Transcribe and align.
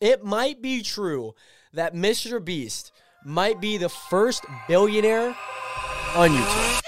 it 0.00 0.22
might 0.22 0.60
be 0.60 0.82
true 0.82 1.34
that 1.72 1.94
Mr. 1.94 2.42
Beast 2.44 2.92
might 3.24 3.60
be 3.60 3.76
the 3.76 3.88
first 3.88 4.44
billionaire 4.68 5.34
on 6.14 6.30
YouTube. 6.30 6.80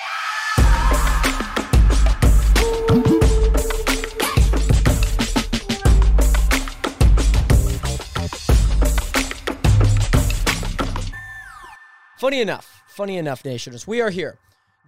Funny 12.18 12.40
enough, 12.40 12.82
funny 12.88 13.16
enough, 13.16 13.44
Nationers, 13.44 13.86
we 13.86 14.00
are 14.00 14.10
here 14.10 14.38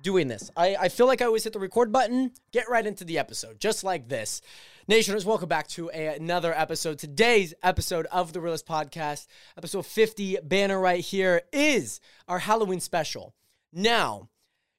doing 0.03 0.29
this. 0.29 0.51
I, 0.57 0.77
I 0.77 0.89
feel 0.89 1.07
like 1.07 1.23
I 1.23 1.27
always 1.27 1.45
hit 1.45 1.53
the 1.53 1.59
record 1.59 1.93
button, 1.93 2.33
get 2.53 2.69
right 2.69 2.87
into 2.87 3.05
the 3.05 3.19
episode, 3.19 3.61
just 3.61 3.85
like 3.85 4.09
this. 4.09 4.41
Nationers, 4.89 5.25
welcome 5.25 5.48
back 5.48 5.69
to 5.69 5.91
a, 5.93 6.16
another 6.16 6.53
episode. 6.57 6.98
Today's 6.98 7.55
episode 7.62 8.07
of 8.07 8.33
the 8.33 8.41
Realist 8.41 8.66
Podcast, 8.66 9.27
episode 9.57 9.87
50, 9.87 10.38
banner 10.43 10.80
right 10.80 11.01
here, 11.01 11.43
is 11.52 12.01
our 12.27 12.38
Halloween 12.38 12.80
special. 12.80 13.34
Now, 13.73 14.29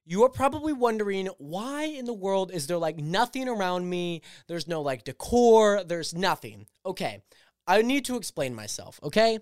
you 0.06 0.24
are 0.24 0.30
probably 0.30 0.74
wondering 0.74 1.28
why 1.38 1.84
in 1.84 2.06
the 2.06 2.14
world 2.14 2.52
is 2.52 2.68
there 2.68 2.78
like 2.78 2.98
nothing 2.98 3.48
around 3.48 3.90
me? 3.90 4.22
There's 4.48 4.68
no 4.68 4.82
like 4.82 5.04
decor, 5.04 5.84
there's 5.84 6.14
nothing. 6.14 6.66
Okay, 6.86 7.22
I 7.68 7.82
need 7.82 8.06
to 8.06 8.18
explain 8.18 8.56
myself, 8.56 9.00
okay? 9.04 9.40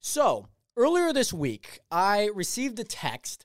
So, 0.00 0.48
earlier 0.76 1.12
this 1.12 1.32
week, 1.32 1.80
I 1.90 2.28
received 2.34 2.78
a 2.78 2.84
text 2.84 3.44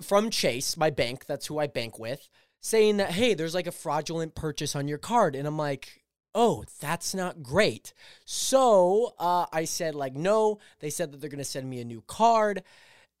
from 0.00 0.30
Chase, 0.30 0.76
my 0.76 0.90
bank, 0.90 1.26
that's 1.26 1.46
who 1.46 1.58
I 1.58 1.66
bank 1.66 1.98
with, 1.98 2.28
saying 2.60 2.98
that, 2.98 3.10
hey, 3.10 3.34
there's 3.34 3.54
like 3.54 3.66
a 3.66 3.72
fraudulent 3.72 4.34
purchase 4.34 4.76
on 4.76 4.88
your 4.88 4.98
card. 4.98 5.34
And 5.34 5.46
I'm 5.46 5.58
like, 5.58 6.02
oh, 6.34 6.64
that's 6.80 7.14
not 7.14 7.42
great. 7.42 7.92
So 8.24 9.14
uh, 9.18 9.46
I 9.52 9.64
said, 9.64 9.94
like, 9.94 10.14
no. 10.14 10.58
They 10.80 10.90
said 10.90 11.12
that 11.12 11.20
they're 11.20 11.30
going 11.30 11.38
to 11.38 11.44
send 11.44 11.68
me 11.68 11.80
a 11.80 11.84
new 11.84 12.02
card. 12.06 12.62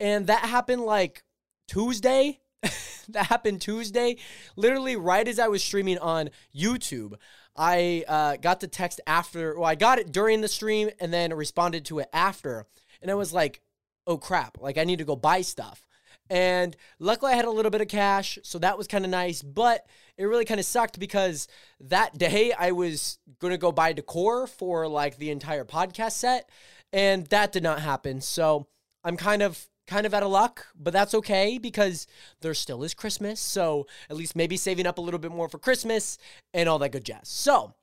And 0.00 0.26
that 0.26 0.40
happened 0.40 0.82
like 0.82 1.22
Tuesday. 1.68 2.40
that 3.08 3.26
happened 3.26 3.60
Tuesday. 3.60 4.16
Literally, 4.56 4.96
right 4.96 5.26
as 5.26 5.38
I 5.38 5.48
was 5.48 5.62
streaming 5.64 5.98
on 5.98 6.30
YouTube, 6.54 7.14
I 7.56 8.04
uh, 8.08 8.36
got 8.36 8.60
the 8.60 8.68
text 8.68 9.00
after, 9.06 9.58
well, 9.58 9.68
I 9.68 9.74
got 9.74 9.98
it 9.98 10.12
during 10.12 10.40
the 10.40 10.48
stream 10.48 10.90
and 11.00 11.12
then 11.12 11.34
responded 11.34 11.84
to 11.86 11.98
it 11.98 12.08
after. 12.12 12.66
And 13.00 13.10
I 13.10 13.14
was 13.14 13.32
like, 13.32 13.60
oh 14.06 14.16
crap, 14.16 14.58
like 14.60 14.78
I 14.78 14.84
need 14.84 14.98
to 14.98 15.04
go 15.04 15.16
buy 15.16 15.42
stuff. 15.42 15.86
And 16.30 16.76
luckily, 16.98 17.32
I 17.32 17.36
had 17.36 17.44
a 17.44 17.50
little 17.50 17.70
bit 17.70 17.80
of 17.80 17.88
cash, 17.88 18.38
so 18.42 18.58
that 18.58 18.78
was 18.78 18.86
kind 18.86 19.04
of 19.04 19.10
nice. 19.10 19.42
But 19.42 19.86
it 20.16 20.24
really 20.24 20.44
kind 20.44 20.60
of 20.60 20.66
sucked 20.66 20.98
because 20.98 21.48
that 21.80 22.16
day 22.16 22.52
I 22.52 22.72
was 22.72 23.18
gonna 23.38 23.58
go 23.58 23.72
buy 23.72 23.92
decor 23.92 24.46
for 24.46 24.88
like 24.88 25.16
the 25.18 25.30
entire 25.30 25.64
podcast 25.64 26.12
set, 26.12 26.48
and 26.92 27.26
that 27.26 27.52
did 27.52 27.62
not 27.62 27.80
happen. 27.80 28.20
So 28.20 28.66
I'm 29.04 29.16
kind 29.16 29.42
of 29.42 29.66
kind 29.86 30.06
of 30.06 30.14
out 30.14 30.22
of 30.22 30.30
luck, 30.30 30.66
but 30.74 30.92
that's 30.92 31.14
okay 31.14 31.58
because 31.58 32.06
there 32.40 32.54
still 32.54 32.82
is 32.82 32.94
Christmas. 32.94 33.40
So 33.40 33.86
at 34.08 34.16
least 34.16 34.36
maybe 34.36 34.56
saving 34.56 34.86
up 34.86 34.98
a 34.98 35.00
little 35.00 35.20
bit 35.20 35.32
more 35.32 35.48
for 35.48 35.58
Christmas 35.58 36.18
and 36.54 36.68
all 36.68 36.78
that 36.78 36.92
good 36.92 37.04
jazz. 37.04 37.28
So, 37.28 37.74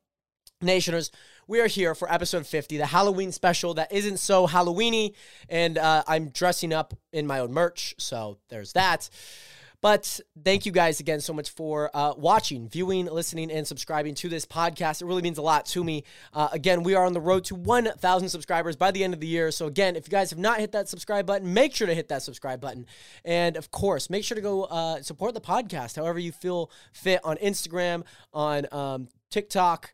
Nationers, 0.62 1.10
we 1.48 1.62
are 1.62 1.68
here 1.68 1.96
for 1.96 2.12
episode 2.12 2.46
50, 2.46 2.76
the 2.76 2.86
Halloween 2.86 3.32
special 3.32 3.76
that 3.76 3.94
isn't 3.94 4.18
so 4.18 4.46
Halloweeny, 4.46 5.14
and 5.48 5.78
uh, 5.78 6.04
I'm 6.06 6.32
dressing 6.32 6.74
up 6.74 6.94
in 7.14 7.26
my 7.26 7.40
own 7.40 7.54
merch, 7.54 7.96
so 7.98 8.40
there's 8.50 8.74
that. 8.74 9.10
But 9.80 10.20
thank 10.44 10.66
you 10.66 10.74
guys 10.74 11.00
again 11.00 11.22
so 11.22 11.32
much 11.32 11.52
for 11.52 11.90
uh, 11.94 12.14
watching, 12.18 12.68
viewing, 12.68 13.06
listening, 13.06 13.52
and 13.52 13.66
subscribing 13.66 14.16
to 14.16 14.28
this 14.28 14.46
podcast. 14.46 15.02
It 15.02 15.06
really 15.06 15.22
means 15.22 15.38
a 15.38 15.42
lot 15.42 15.66
to 15.68 15.82
me. 15.82 16.04
Uh, 16.34 16.50
again, 16.52 16.84
we 16.84 16.94
are 16.94 17.06
on 17.06 17.14
the 17.14 17.22
road 17.22 17.46
to 17.46 17.56
1,000 17.56 18.28
subscribers 18.28 18.76
by 18.76 18.92
the 18.92 19.02
end 19.02 19.14
of 19.14 19.22
the 19.22 19.28
year. 19.28 19.52
So, 19.52 19.66
again, 19.66 19.96
if 19.96 20.08
you 20.08 20.12
guys 20.12 20.30
have 20.32 20.40
not 20.40 20.60
hit 20.60 20.74
that 20.74 20.90
subscribe 20.90 21.26
button, 21.26 21.54
make 21.54 21.74
sure 21.74 21.88
to 21.88 21.96
hit 21.96 22.10
that 22.10 22.22
subscribe 22.22 22.60
button. 22.60 22.86
And 23.24 23.56
of 23.56 23.72
course, 23.72 24.10
make 24.10 24.26
sure 24.26 24.36
to 24.36 24.42
go 24.42 24.64
uh, 24.66 25.02
support 25.04 25.36
the 25.36 25.40
podcast 25.40 25.96
however 25.96 26.20
you 26.20 26.34
feel 26.34 26.70
fit 26.92 27.22
on 27.24 27.38
Instagram, 27.38 28.04
on 28.34 28.66
um, 28.74 29.08
TikTok 29.30 29.94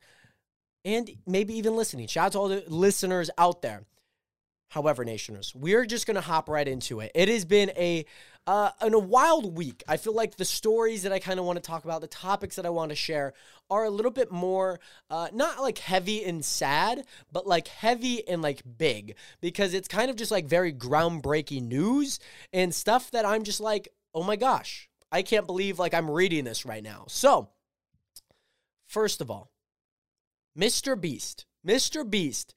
and 0.86 1.10
maybe 1.26 1.58
even 1.58 1.76
listening. 1.76 2.08
Shout 2.08 2.28
out 2.28 2.32
to 2.34 2.40
all 2.40 2.48
the 2.48 2.64
listeners 2.68 3.30
out 3.38 3.62
there. 3.62 3.84
However, 4.70 5.06
nationers, 5.06 5.54
we're 5.56 5.86
just 5.86 6.08
gonna 6.08 6.22
hop 6.22 6.50
right 6.50 6.68
into 6.68 7.00
it. 7.00 7.12
It 7.16 7.30
has 7.30 7.46
been 7.46 7.72
a 7.78 8.06
uh, 8.48 8.72
in 8.82 8.94
a 8.94 9.00
wild 9.00 9.58
week. 9.58 9.84
I 9.88 9.98
feel 9.98 10.14
like 10.14 10.36
the 10.36 10.46
stories 10.46 11.04
that 11.04 11.12
I 11.12 11.20
kind 11.20 11.40
of 11.40 11.46
want 11.46 11.58
to 11.58 11.68
talk 11.68 11.84
about, 11.84 12.02
the 12.02 12.08
topics 12.08 12.58
that 12.58 12.66
I 12.66 12.70
want 12.70 12.90
to 12.90 12.96
share, 12.96 13.34
are 13.70 13.86
a 13.86 13.90
little 13.90 14.12
bit 14.12 14.32
more 14.32 14.80
uh, 15.10 15.30
not 15.34 15.62
like 15.62 15.80
heavy 15.80 16.24
and 16.24 16.44
sad, 16.44 17.06
but 17.32 17.48
like 17.48 17.68
heavy 17.68 18.28
and 18.28 18.42
like 18.42 18.62
big 18.78 19.16
because 19.42 19.74
it's 19.74 19.88
kind 19.88 20.10
of 20.10 20.16
just 20.16 20.32
like 20.32 20.46
very 20.46 20.74
groundbreaking 20.74 21.64
news 21.64 22.20
and 22.54 22.74
stuff 22.74 23.12
that 23.12 23.26
I'm 23.26 23.44
just 23.44 23.62
like, 23.62 23.88
oh 24.14 24.24
my 24.24 24.36
gosh, 24.36 24.90
I 25.12 25.22
can't 25.22 25.48
believe 25.48 25.80
like 25.80 25.94
I'm 25.94 26.12
reading 26.12 26.44
this 26.44 26.66
right 26.66 26.84
now. 26.84 27.06
So, 27.08 27.50
first 28.88 29.22
of 29.22 29.32
all, 29.32 29.50
Mr. 30.58 31.00
Beast. 31.00 31.46
Mr. 31.66 32.10
Beast. 32.10 32.56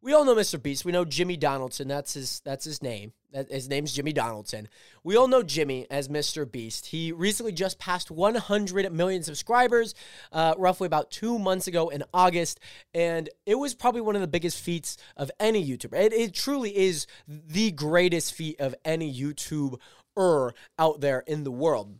We 0.00 0.14
all 0.14 0.24
know 0.24 0.36
Mr. 0.36 0.62
Beast. 0.62 0.84
We 0.84 0.92
know 0.92 1.04
Jimmy 1.04 1.36
Donaldson. 1.36 1.88
That's 1.88 2.14
his 2.14 2.40
that's 2.44 2.64
his 2.64 2.82
name. 2.82 3.12
His 3.50 3.68
name's 3.68 3.92
Jimmy 3.92 4.12
Donaldson. 4.12 4.68
We 5.02 5.16
all 5.16 5.26
know 5.26 5.42
Jimmy 5.42 5.86
as 5.90 6.08
Mr. 6.08 6.50
Beast. 6.50 6.86
He 6.86 7.10
recently 7.12 7.52
just 7.52 7.78
passed 7.78 8.10
100 8.10 8.92
million 8.92 9.22
subscribers, 9.22 9.94
uh, 10.32 10.54
roughly 10.56 10.86
about 10.86 11.10
two 11.10 11.38
months 11.38 11.66
ago 11.66 11.88
in 11.88 12.04
August, 12.14 12.60
and 12.94 13.28
it 13.44 13.56
was 13.56 13.74
probably 13.74 14.00
one 14.00 14.14
of 14.14 14.22
the 14.22 14.28
biggest 14.28 14.60
feats 14.60 14.96
of 15.16 15.30
any 15.40 15.62
YouTuber. 15.62 15.94
It, 15.94 16.12
it 16.12 16.32
truly 16.32 16.74
is 16.74 17.06
the 17.26 17.72
greatest 17.72 18.32
feat 18.34 18.60
of 18.60 18.74
any 18.84 19.12
YouTuber 19.12 20.52
out 20.78 21.00
there 21.00 21.24
in 21.26 21.44
the 21.44 21.52
world. 21.52 21.96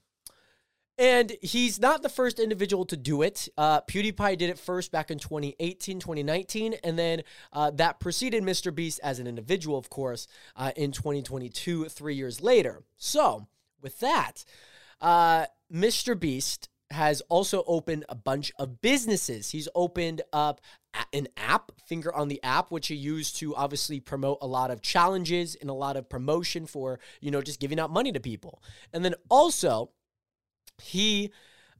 And 0.99 1.37
he's 1.41 1.79
not 1.79 2.03
the 2.03 2.09
first 2.09 2.41
individual 2.41 2.85
to 2.87 2.97
do 2.97 3.23
it. 3.23 3.49
Uh, 3.57 3.83
PewDiePie 3.83 4.37
did 4.37 4.51
it 4.51 4.59
first 4.59 4.91
back 4.91 5.13
in 5.13 5.19
2018, 5.19 6.01
2019, 6.01 6.75
and 6.83 6.99
then 6.99 7.23
uh, 7.53 7.71
that 7.71 8.01
preceded 8.01 8.43
Mr. 8.43 8.75
Beast 8.75 8.99
as 9.05 9.21
an 9.21 9.29
individual, 9.29 9.79
of 9.79 9.91
course, 9.91 10.27
uh, 10.57 10.73
in 10.75 10.91
2022, 10.91 11.85
three 11.85 12.17
years 12.17 12.41
later. 12.41 12.83
So, 12.97 13.47
with 13.81 14.01
that, 14.01 14.45
uh, 15.01 15.47
Mr. 15.73 16.19
Beast 16.19 16.69
has 16.91 17.21
also 17.29 17.63
opened 17.67 18.05
a 18.09 18.15
bunch 18.17 18.51
of 18.59 18.81
businesses. 18.81 19.51
He's 19.51 19.69
opened 19.75 20.23
up 20.33 20.61
an 21.13 21.29
app, 21.37 21.71
Finger 21.87 22.13
on 22.15 22.29
the 22.29 22.43
App, 22.43 22.71
which 22.71 22.89
he 22.89 22.95
used 22.95 23.37
to 23.37 23.55
obviously 23.55 24.01
promote 24.01 24.39
a 24.41 24.47
lot 24.47 24.71
of 24.71 24.83
challenges 24.83 25.55
and 25.55 25.71
a 25.71 25.75
lot 25.75 25.97
of 25.97 26.09
promotion 26.09 26.67
for, 26.67 26.99
you 27.21 27.31
know, 27.31 27.43
just 27.43 27.61
giving 27.61 27.79
out 27.79 27.91
money 27.91 28.11
to 28.11 28.21
people. 28.21 28.63
And 28.93 29.05
then 29.05 29.15
also, 29.29 29.91
he 30.81 31.31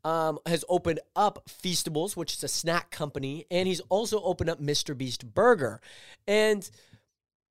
um, 0.05 0.39
has 0.47 0.65
opened 0.69 1.01
up 1.17 1.49
Feastables, 1.49 2.17
which 2.17 2.35
is 2.35 2.45
a 2.45 2.49
snack 2.49 2.91
company, 2.91 3.47
and 3.51 3.67
he's 3.69 3.81
also 3.89 4.23
opened 4.23 4.51
up 4.51 4.61
Mr. 4.61 4.97
Beast 4.97 5.35
Burger. 5.35 5.81
And 6.27 6.69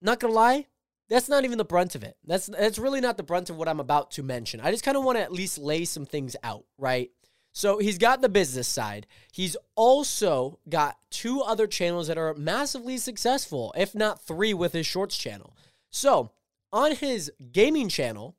not 0.02 0.20
gonna 0.20 0.34
lie, 0.34 0.68
that's 1.10 1.30
not 1.30 1.46
even 1.46 1.58
the 1.58 1.66
brunt 1.66 1.96
of 1.96 2.04
it. 2.04 2.18
That's 2.26 2.48
that's 2.48 2.80
really 2.80 3.02
not 3.02 3.18
the 3.18 3.24
brunt 3.24 3.50
of 3.50 3.58
what 3.58 3.68
I'm 3.68 3.80
about 3.80 4.12
to 4.12 4.24
mention. 4.24 4.60
I 4.60 4.72
just 4.72 4.84
kind 4.84 4.98
of 4.98 5.04
want 5.04 5.18
to 5.18 5.24
at 5.24 5.32
least 5.32 5.58
lay 5.58 5.86
some 5.86 6.06
things 6.06 6.36
out, 6.44 6.66
right? 6.78 7.12
So 7.54 7.80
he's 7.80 7.98
got 7.98 8.22
the 8.22 8.30
business 8.30 8.68
side. 8.68 9.08
He's 9.32 9.58
also 9.76 10.60
got 10.70 10.98
two 11.10 11.42
other 11.42 11.66
channels 11.66 12.08
that 12.08 12.18
are 12.18 12.36
massively 12.36 12.98
successful, 12.98 13.74
if 13.76 13.96
not 13.96 14.22
three, 14.22 14.54
with 14.54 14.74
his 14.74 14.86
shorts 14.86 15.18
channel. 15.18 15.56
So 15.90 16.32
on 16.72 16.96
his 16.96 17.32
gaming 17.52 17.90
channel, 17.90 18.36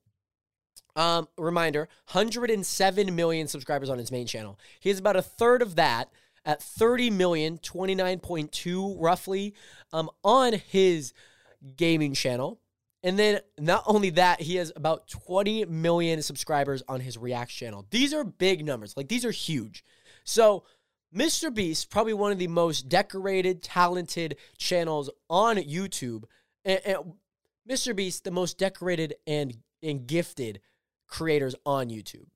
um, 0.98 1.28
reminder 1.38 1.88
107 2.12 3.14
million 3.14 3.46
subscribers 3.46 3.88
on 3.88 3.98
his 3.98 4.10
main 4.10 4.26
channel. 4.26 4.58
He 4.80 4.88
has 4.88 4.98
about 4.98 5.16
a 5.16 5.22
third 5.22 5.62
of 5.62 5.76
that 5.76 6.10
at 6.44 6.60
30 6.60 7.10
million, 7.10 7.58
29.2 7.58 8.96
roughly, 8.98 9.54
um, 9.92 10.10
on 10.24 10.54
his 10.54 11.12
gaming 11.76 12.14
channel. 12.14 12.58
And 13.04 13.16
then 13.16 13.40
not 13.60 13.84
only 13.86 14.10
that, 14.10 14.40
he 14.40 14.56
has 14.56 14.72
about 14.74 15.06
20 15.06 15.66
million 15.66 16.20
subscribers 16.20 16.82
on 16.88 16.98
his 16.98 17.16
React 17.16 17.52
channel. 17.52 17.86
These 17.90 18.12
are 18.12 18.24
big 18.24 18.64
numbers. 18.64 18.96
Like 18.96 19.08
these 19.08 19.24
are 19.24 19.30
huge. 19.30 19.84
So 20.24 20.64
Mr. 21.14 21.54
Beast, 21.54 21.90
probably 21.90 22.12
one 22.12 22.32
of 22.32 22.38
the 22.38 22.48
most 22.48 22.88
decorated, 22.88 23.62
talented 23.62 24.36
channels 24.56 25.10
on 25.30 25.58
YouTube. 25.58 26.24
And, 26.64 26.80
and 26.84 26.98
Mr. 27.70 27.94
Beast, 27.94 28.24
the 28.24 28.32
most 28.32 28.58
decorated 28.58 29.14
and, 29.28 29.56
and 29.80 30.04
gifted 30.04 30.60
creators 31.08 31.54
on 31.66 31.88
YouTube, 31.88 32.26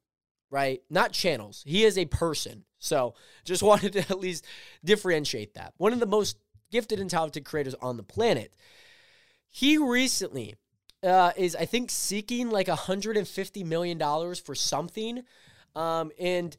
right? 0.50 0.82
Not 0.90 1.12
channels. 1.12 1.62
He 1.66 1.84
is 1.84 1.96
a 1.96 2.06
person. 2.06 2.64
So 2.78 3.14
just 3.44 3.62
wanted 3.62 3.92
to 3.94 4.00
at 4.00 4.18
least 4.18 4.44
differentiate 4.84 5.54
that. 5.54 5.74
One 5.76 5.92
of 5.92 6.00
the 6.00 6.06
most 6.06 6.36
gifted 6.70 6.98
and 6.98 7.10
talented 7.10 7.44
creators 7.44 7.74
on 7.74 7.96
the 7.96 8.02
planet. 8.02 8.54
He 9.48 9.76
recently 9.76 10.54
uh, 11.02 11.32
is, 11.36 11.54
I 11.54 11.66
think, 11.66 11.90
seeking 11.90 12.50
like 12.50 12.68
$150 12.68 13.66
million 13.66 14.34
for 14.36 14.54
something. 14.54 15.22
Um, 15.76 16.10
and 16.18 16.56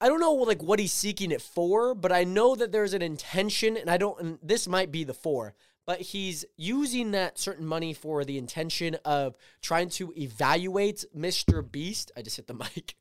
I 0.00 0.08
don't 0.08 0.20
know 0.20 0.34
like 0.34 0.62
what 0.62 0.78
he's 0.78 0.92
seeking 0.92 1.30
it 1.30 1.42
for, 1.42 1.94
but 1.94 2.12
I 2.12 2.24
know 2.24 2.54
that 2.54 2.72
there's 2.72 2.94
an 2.94 3.02
intention, 3.02 3.76
and 3.76 3.90
I 3.90 3.96
don't. 3.96 4.20
And 4.20 4.38
this 4.42 4.68
might 4.68 4.92
be 4.92 5.04
the 5.04 5.14
four, 5.14 5.54
but 5.86 6.00
he's 6.00 6.44
using 6.56 7.10
that 7.12 7.38
certain 7.38 7.66
money 7.66 7.92
for 7.92 8.24
the 8.24 8.38
intention 8.38 8.96
of 9.04 9.36
trying 9.60 9.88
to 9.90 10.12
evaluate 10.16 11.04
Mr. 11.16 11.68
Beast. 11.70 12.10
I 12.16 12.22
just 12.22 12.36
hit 12.36 12.46
the 12.46 12.54
mic. 12.76 12.94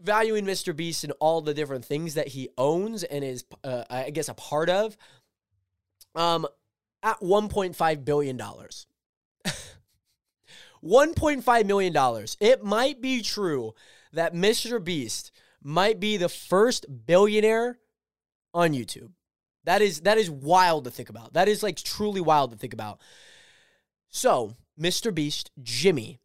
Valuing 0.00 0.44
Mr. 0.44 0.76
Beast 0.76 1.04
and 1.04 1.12
all 1.20 1.40
the 1.40 1.54
different 1.54 1.84
things 1.84 2.14
that 2.14 2.28
he 2.28 2.50
owns 2.58 3.04
and 3.04 3.24
is, 3.24 3.44
uh, 3.62 3.84
I 3.88 4.10
guess, 4.10 4.28
a 4.28 4.34
part 4.34 4.68
of. 4.68 4.96
Um, 6.14 6.46
at 7.02 7.20
1.5 7.20 8.04
billion 8.04 8.36
dollars. 8.36 8.86
1.5 10.84 11.66
million 11.66 11.92
dollars. 11.92 12.36
It 12.40 12.62
might 12.64 13.00
be 13.00 13.22
true 13.22 13.74
that 14.12 14.34
Mr. 14.34 14.82
Beast 14.82 15.32
might 15.62 15.98
be 15.98 16.16
the 16.16 16.28
first 16.28 16.86
billionaire 17.06 17.78
on 18.52 18.72
YouTube. 18.72 19.10
That 19.64 19.82
is 19.82 20.00
that 20.02 20.18
is 20.18 20.30
wild 20.30 20.84
to 20.84 20.90
think 20.90 21.08
about. 21.08 21.34
That 21.34 21.48
is 21.48 21.62
like 21.62 21.76
truly 21.76 22.20
wild 22.20 22.52
to 22.52 22.56
think 22.56 22.72
about. 22.72 23.00
So, 24.10 24.54
Mr. 24.78 25.14
Beast, 25.14 25.50
Jimmy, 25.62 26.20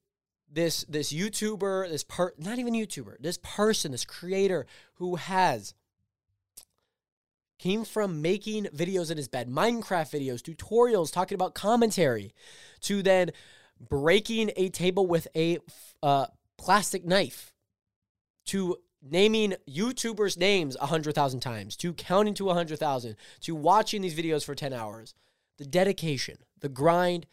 this 0.52 0.84
this 0.90 1.14
YouTuber, 1.14 1.90
this 1.90 2.04
part 2.04 2.40
not 2.40 2.60
even 2.60 2.74
YouTuber, 2.74 3.16
this 3.20 3.40
person, 3.42 3.92
this 3.92 4.06
creator 4.06 4.66
who 4.96 5.16
has 5.16 5.74
came 7.60 7.84
from 7.84 8.22
making 8.22 8.66
videos 8.66 9.12
in 9.12 9.18
his 9.18 9.28
bed, 9.28 9.50
Minecraft 9.50 10.10
videos, 10.12 10.42
tutorials, 10.42 11.12
talking 11.12 11.36
about 11.36 11.54
commentary, 11.54 12.34
to 12.82 13.04
then 13.04 13.32
breaking 13.80 14.52
a 14.56 14.70
table 14.70 15.06
with 15.06 15.28
a 15.36 15.60
uh, 16.02 16.28
plastic 16.58 17.06
knife, 17.06 17.54
to 18.46 18.78
naming 19.02 19.56
YouTubers' 19.70 20.38
names 20.38 20.76
a 20.80 20.88
hundred 20.88 21.16
thousand 21.16 21.40
times, 21.40 21.76
to 21.78 21.94
counting 21.94 22.34
to 22.36 22.50
a 22.50 22.54
hundred 22.54 22.80
thousand, 22.80 23.16
to 23.42 23.56
watching 23.56 24.02
these 24.02 24.18
videos 24.18 24.46
for 24.46 24.56
ten 24.56 24.74
hours. 24.74 25.14
The 25.58 25.66
dedication, 25.66 26.38
the 26.60 26.70
grind, 26.70 27.26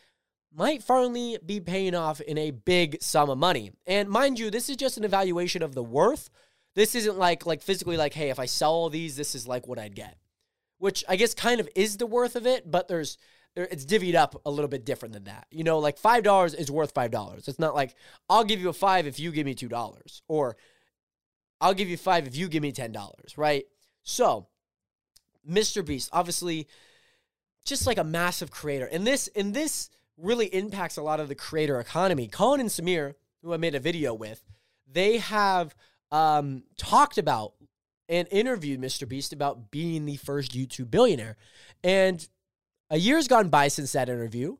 might 0.55 0.83
finally 0.83 1.39
be 1.45 1.61
paying 1.61 1.95
off 1.95 2.21
in 2.21 2.39
a 2.39 2.51
big 2.51 3.03
sum 3.03 3.31
of 3.31 3.39
money. 3.39 3.73
And 3.87 4.09
mind 4.09 4.39
you, 4.39 4.51
this 4.51 4.69
is 4.69 4.77
just 4.77 4.97
an 4.97 5.05
evaluation 5.05 5.63
of 5.63 5.75
the 5.75 5.83
worth. 5.83 6.31
This 6.75 6.95
isn't 6.95 7.19
like 7.19 7.47
like 7.47 7.63
physically 7.63 7.97
like, 7.97 8.15
hey, 8.15 8.31
if 8.31 8.39
I 8.39 8.47
sell 8.47 8.73
all 8.73 8.91
these, 8.91 9.17
this 9.17 9.35
is 9.35 9.47
like 9.47 9.67
what 9.67 9.79
I'd 9.79 9.95
get. 9.95 10.17
Which 10.79 11.05
I 11.09 11.17
guess 11.17 11.35
kind 11.35 11.61
of 11.61 11.69
is 11.75 11.97
the 11.97 12.07
worth 12.07 12.37
of 12.37 12.47
it, 12.47 12.71
but 12.71 12.89
there's 12.89 13.19
it's 13.55 13.87
divvied 13.87 14.15
up 14.15 14.41
a 14.45 14.51
little 14.51 14.69
bit 14.69 14.85
different 14.85 15.15
than 15.15 15.25
that. 15.25 15.47
You 15.51 15.65
know, 15.65 15.79
like 15.79 15.99
five 15.99 16.23
dollars 16.23 16.53
is 16.53 16.71
worth 16.71 16.93
five 16.93 17.11
dollars. 17.11 17.49
It's 17.49 17.59
not 17.59 17.75
like 17.75 17.95
I'll 18.29 18.45
give 18.45 18.61
you 18.61 18.69
a 18.69 18.75
five 18.75 19.07
if 19.07 19.19
you 19.19 19.33
give 19.33 19.47
me 19.47 19.55
two 19.55 19.69
dollars, 19.69 20.23
or 20.29 20.57
I'll 21.61 21.75
give 21.75 21.89
you 21.89 21.97
five 21.97 22.27
if 22.27 22.37
you 22.37 22.49
give 22.49 22.63
me 22.63 22.73
ten 22.73 22.93
dollars, 22.93 23.37
right? 23.37 23.65
So, 24.03 24.47
Mr. 25.49 25.85
Beast, 25.85 26.11
obviously, 26.13 26.69
just 27.65 27.87
like 27.87 27.99
a 27.99 28.05
massive 28.05 28.51
creator, 28.51 28.87
and 28.87 29.07
this 29.07 29.29
and 29.35 29.55
this 29.55 29.91
really 30.17 30.47
impacts 30.47 30.97
a 30.97 31.03
lot 31.03 31.21
of 31.21 31.29
the 31.29 31.35
creator 31.35 31.79
economy. 31.79 32.29
Colin 32.29 32.61
and 32.61 32.71
Samir, 32.71 33.15
who 33.43 33.53
I 33.53 33.57
made 33.59 33.75
a 33.75 33.81
video 33.81 34.15
with, 34.15 34.43
they 34.91 35.19
have 35.19 35.75
um, 36.11 36.65
talked 36.77 37.19
about 37.19 37.53
and 38.09 38.29
interviewed 38.31 38.81
Mr. 38.81 39.09
Beast 39.09 39.33
about 39.33 39.71
being 39.71 40.07
the 40.07 40.17
first 40.17 40.53
YouTube 40.53 40.91
billionaire. 40.91 41.37
And 41.83 42.27
a 42.91 42.99
year's 42.99 43.29
gone 43.29 43.49
by 43.49 43.69
since 43.69 43.93
that 43.93 44.09
interview. 44.09 44.57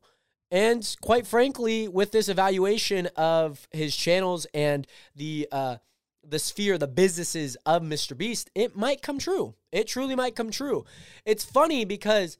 And 0.51 0.95
quite 1.01 1.27
frankly, 1.27 1.87
with 1.87 2.11
this 2.11 2.29
evaluation 2.29 3.07
of 3.15 3.67
his 3.71 3.95
channels 3.95 4.47
and 4.53 4.87
the 5.15 5.47
uh, 5.51 5.77
the 6.29 6.39
sphere, 6.39 6.77
the 6.77 6.87
businesses 6.87 7.57
of 7.65 7.81
Mr. 7.81 8.17
Beast, 8.17 8.49
it 8.53 8.75
might 8.75 9.01
come 9.01 9.19
true. 9.19 9.55
It 9.71 9.87
truly 9.87 10.15
might 10.15 10.35
come 10.35 10.51
true. 10.51 10.85
It's 11.25 11.45
funny 11.45 11.85
because, 11.85 12.37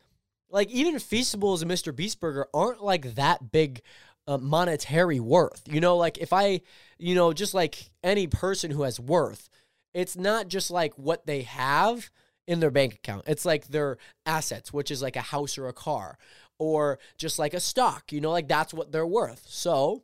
like, 0.49 0.69
even 0.69 0.95
Feastables 0.95 1.61
and 1.61 1.71
Mr. 1.71 1.95
Beast 1.95 2.19
Burger 2.19 2.47
aren't 2.53 2.83
like 2.83 3.15
that 3.15 3.51
big 3.51 3.81
uh, 4.27 4.37
monetary 4.37 5.19
worth. 5.19 5.63
You 5.67 5.79
know, 5.79 5.95
like 5.95 6.17
if 6.17 6.33
I, 6.33 6.61
you 6.97 7.15
know, 7.15 7.33
just 7.33 7.53
like 7.53 7.91
any 8.03 8.27
person 8.27 8.71
who 8.71 8.83
has 8.83 8.99
worth, 8.99 9.49
it's 9.93 10.17
not 10.17 10.47
just 10.47 10.69
like 10.69 10.93
what 10.97 11.25
they 11.25 11.43
have 11.43 12.09
in 12.45 12.59
their 12.59 12.71
bank 12.71 12.95
account. 12.95 13.23
It's 13.27 13.45
like 13.45 13.67
their 13.67 13.97
assets, 14.25 14.71
which 14.71 14.91
is 14.91 15.01
like 15.01 15.15
a 15.15 15.21
house 15.21 15.57
or 15.57 15.67
a 15.67 15.73
car, 15.73 16.17
or 16.59 16.99
just 17.17 17.39
like 17.39 17.53
a 17.53 17.59
stock. 17.59 18.11
You 18.11 18.21
know, 18.21 18.31
like 18.31 18.47
that's 18.47 18.73
what 18.73 18.91
they're 18.91 19.07
worth. 19.07 19.45
So 19.47 20.03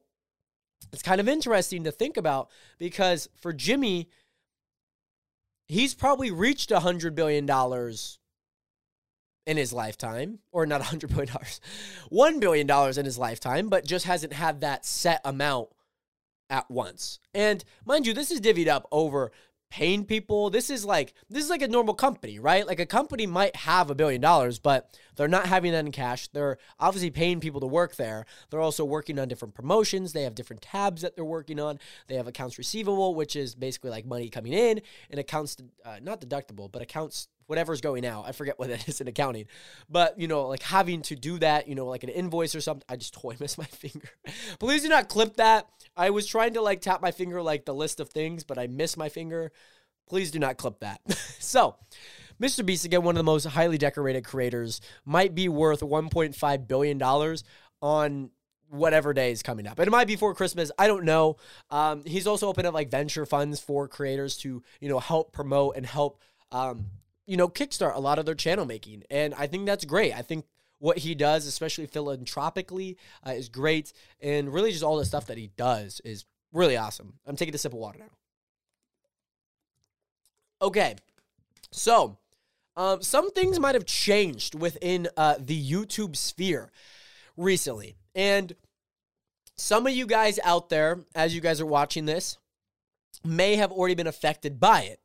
it's 0.94 1.02
kind 1.02 1.20
of 1.20 1.28
interesting 1.28 1.84
to 1.84 1.92
think 1.92 2.16
about 2.18 2.50
because 2.78 3.28
for 3.36 3.52
Jimmy, 3.52 4.10
he's 5.68 5.96
probably 5.96 6.32
reached 6.32 6.72
a 6.72 6.80
hundred 6.80 7.16
billion 7.16 7.46
dollars 7.46 8.20
in 9.46 9.58
his 9.58 9.74
lifetime, 9.74 10.40
or 10.52 10.66
not 10.66 10.80
a 10.80 10.86
hundred 10.86 11.10
billion 11.10 11.34
dollars, 11.34 11.60
one 12.10 12.40
billion 12.40 12.68
dollars 12.68 12.98
in 12.98 13.06
his 13.06 13.18
lifetime, 13.18 13.70
but 13.70 13.86
just 13.86 14.06
hasn't 14.06 14.34
had 14.34 14.62
that 14.62 14.86
set 14.86 15.20
amount 15.26 15.70
at 16.50 16.70
once. 16.70 17.20
And 17.34 17.64
mind 17.86 18.06
you, 18.06 18.14
this 18.14 18.32
is 18.32 18.40
divvied 18.40 18.68
up 18.68 18.88
over 18.92 19.32
paying 19.74 20.06
people. 20.06 20.52
This 20.52 20.70
is 20.70 20.86
like 20.86 21.16
this 21.32 21.44
is 21.44 21.50
like 21.50 21.64
a 21.64 21.68
normal 21.68 21.96
company, 21.96 22.38
right? 22.38 22.68
Like 22.68 22.80
a 22.80 22.86
company 22.86 23.26
might 23.26 23.56
have 23.56 23.90
a 23.90 23.96
billion 23.96 24.22
dollars, 24.22 24.60
but 24.60 24.96
they're 25.16 25.28
not 25.28 25.48
having 25.48 25.72
that 25.72 25.84
in 25.84 25.92
cash. 25.92 26.28
They're 26.28 26.60
obviously 26.80 27.10
paying 27.10 27.40
people 27.40 27.60
to 27.60 27.66
work 27.66 27.96
there. 27.96 28.28
They're 28.52 28.62
also 28.62 28.86
working 28.86 29.18
on 29.18 29.28
different 29.28 29.56
promotions. 29.56 30.14
They 30.14 30.22
have 30.24 30.36
different 30.36 30.62
tabs 30.62 31.02
that 31.02 31.16
they're 31.16 31.26
working 31.26 31.60
on. 31.60 31.80
They 32.08 32.16
have 32.18 32.28
accounts 32.28 32.60
receivable, 32.60 33.16
which 33.16 33.36
is 33.36 33.56
basically 33.56 33.90
like 33.90 34.06
money 34.06 34.30
coming 34.30 34.54
in, 34.54 34.80
and 35.10 35.20
accounts 35.20 35.58
uh, 35.84 35.98
not 36.04 36.22
deductible, 36.22 36.72
but 36.72 36.84
accounts 36.84 37.28
whatever's 37.48 37.82
going 37.82 38.06
out. 38.06 38.26
I 38.28 38.32
forget 38.32 38.60
what 38.60 38.70
that 38.70 38.88
is 38.88 39.02
in 39.02 39.08
accounting. 39.08 39.46
But, 39.90 40.20
you 40.20 40.28
know, 40.28 40.48
like 40.48 40.64
having 40.64 41.02
to 41.04 41.16
do 41.16 41.40
that, 41.40 41.68
you 41.68 41.76
know, 41.76 41.86
like 41.86 42.04
an 42.04 42.10
invoice 42.10 42.56
or 42.56 42.62
something. 42.62 42.86
I 42.90 42.96
just 42.96 43.14
totally 43.16 43.38
missed 43.40 43.58
my 43.58 43.66
finger. 43.66 44.10
Please 44.60 44.84
do 44.84 44.90
not 44.90 45.10
clip 45.10 45.38
that. 45.38 45.68
I 45.96 46.10
was 46.10 46.28
trying 46.28 46.54
to 46.54 46.62
like 46.62 46.82
tap 46.82 47.02
my 47.02 47.12
finger 47.12 47.42
like 47.42 47.66
the 47.66 47.74
list 47.74 48.00
of 48.00 48.10
things, 48.10 48.44
but 48.44 48.58
I 48.58 48.68
missed 48.68 48.98
my 48.98 49.10
finger. 49.10 49.52
Please 50.08 50.32
do 50.32 50.40
not 50.40 50.58
clip 50.58 50.80
that. 50.80 51.00
so, 51.40 51.76
Mr. 52.42 52.66
Beast, 52.66 52.84
again, 52.84 53.04
one 53.04 53.16
of 53.16 53.20
the 53.20 53.24
most 53.24 53.46
highly 53.46 53.78
decorated 53.78 54.26
creators, 54.26 54.82
might 55.06 55.34
be 55.34 55.48
worth 55.48 55.82
$1.5 55.82 56.68
billion 56.68 57.02
on 57.82 58.32
whatever 58.74 59.14
day 59.14 59.32
is 59.32 59.44
coming 59.44 59.68
up. 59.68 59.78
And 59.78 59.88
it 59.88 59.92
might 59.92 60.08
be 60.08 60.16
for 60.16 60.34
Christmas. 60.34 60.72
I 60.80 60.88
don't 60.88 61.06
know. 61.06 61.38
Um, 61.70 62.04
he's 62.06 62.26
also 62.26 62.48
opened 62.48 62.66
up 62.66 62.74
like 62.74 62.90
venture 62.90 63.26
funds 63.26 63.60
for 63.60 63.88
creators 63.88 64.36
to, 64.38 64.64
you 64.80 64.90
know, 64.90 65.00
help 65.00 65.32
promote 65.32 65.78
and 65.78 65.86
help 65.86 66.20
um, 66.52 66.88
you 67.26 67.38
know, 67.38 67.48
kickstart 67.48 67.96
a 67.96 68.00
lot 68.00 68.20
of 68.20 68.26
their 68.26 68.36
channel 68.36 68.66
making. 68.66 69.04
And 69.10 69.34
I 69.36 69.48
think 69.48 69.66
that's 69.66 69.86
great. 69.86 70.14
I 70.14 70.22
think 70.22 70.46
what 70.80 70.98
he 70.98 71.16
does, 71.16 71.46
especially 71.46 71.86
philanthropically, 71.86 72.98
uh, 73.26 73.32
is 73.32 73.50
great. 73.50 73.94
And 74.22 74.54
really, 74.54 74.72
just 74.72 74.84
all 74.84 74.98
the 74.98 75.06
stuff 75.06 75.28
that 75.28 75.38
he 75.38 75.52
does 75.56 76.02
is 76.04 76.26
really 76.52 76.78
awesome. 76.78 77.14
I'm 77.26 77.36
taking 77.36 77.56
a 77.56 77.58
sip 77.58 77.74
of 77.74 77.80
water 77.80 78.00
now. 78.00 78.06
Okay. 80.62 80.96
So, 81.72 82.18
um, 82.76 83.02
some 83.02 83.32
things 83.32 83.60
might 83.60 83.76
have 83.76 83.86
changed 83.86 84.56
within 84.56 85.08
uh, 85.16 85.36
the 85.40 85.72
YouTube 85.72 86.16
sphere 86.16 86.72
recently. 87.38 87.96
And 88.16 88.56
some 89.58 89.88
of 89.88 89.94
you 89.94 90.06
guys 90.06 90.40
out 90.44 90.70
there, 90.70 91.00
as 91.16 91.36
you 91.36 91.42
guys 91.42 91.62
are 91.62 91.66
watching 91.66 92.06
this, 92.06 92.38
may 93.24 93.56
have 93.56 93.72
already 93.72 93.96
been 93.96 94.08
affected 94.08 94.60
by 94.60 94.82
it 94.82 95.00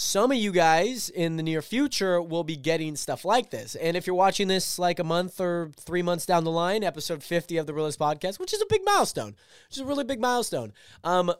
some 0.00 0.32
of 0.32 0.38
you 0.38 0.50
guys 0.50 1.10
in 1.10 1.36
the 1.36 1.42
near 1.42 1.60
future 1.60 2.22
will 2.22 2.42
be 2.42 2.56
getting 2.56 2.96
stuff 2.96 3.22
like 3.22 3.50
this. 3.50 3.74
And 3.74 3.98
if 3.98 4.06
you're 4.06 4.16
watching 4.16 4.48
this 4.48 4.78
like 4.78 4.98
a 4.98 5.04
month 5.04 5.38
or 5.42 5.72
three 5.78 6.00
months 6.00 6.24
down 6.24 6.44
the 6.44 6.50
line, 6.50 6.82
episode 6.82 7.22
50 7.22 7.58
of 7.58 7.66
the 7.66 7.74
Realist 7.74 7.98
Podcast, 7.98 8.40
which 8.40 8.54
is 8.54 8.62
a 8.62 8.66
big 8.70 8.80
milestone, 8.82 9.36
which 9.68 9.76
is 9.76 9.80
a 9.80 9.84
really 9.84 10.04
big 10.04 10.18
milestone, 10.18 10.72
um, 11.04 11.30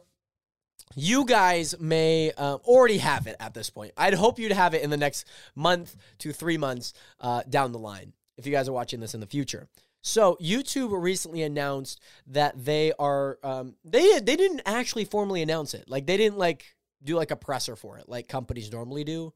you 0.93 1.25
guys 1.25 1.79
may 1.79 2.33
uh, 2.37 2.57
already 2.57 2.99
have 2.99 3.25
it 3.25 3.35
at 3.39 3.55
this 3.55 3.71
point. 3.71 3.93
I'd 3.97 4.13
hope 4.13 4.37
you'd 4.37 4.51
have 4.51 4.75
it 4.75 4.83
in 4.83 4.91
the 4.91 4.97
next 4.97 5.25
month 5.55 5.95
to 6.19 6.31
three 6.31 6.59
months 6.59 6.93
uh, 7.19 7.41
down 7.49 7.71
the 7.71 7.79
line 7.79 8.13
if 8.37 8.45
you 8.45 8.51
guys 8.51 8.69
are 8.69 8.73
watching 8.73 8.99
this 8.99 9.15
in 9.15 9.21
the 9.21 9.25
future. 9.25 9.69
So 10.03 10.37
YouTube 10.39 10.91
recently 11.01 11.41
announced 11.41 11.99
that 12.27 12.63
they 12.63 12.93
are 12.99 13.39
um, 13.41 13.73
they 13.83 14.19
they 14.19 14.35
didn't 14.35 14.61
actually 14.67 15.05
formally 15.05 15.41
announce 15.41 15.73
it. 15.73 15.89
Like 15.89 16.05
they 16.05 16.17
didn't 16.17 16.37
like 16.37 16.75
do 17.03 17.15
like 17.15 17.31
a 17.31 17.35
presser 17.35 17.75
for 17.75 17.97
it, 17.97 18.07
like 18.07 18.27
companies 18.27 18.71
normally 18.71 19.03
do. 19.03 19.33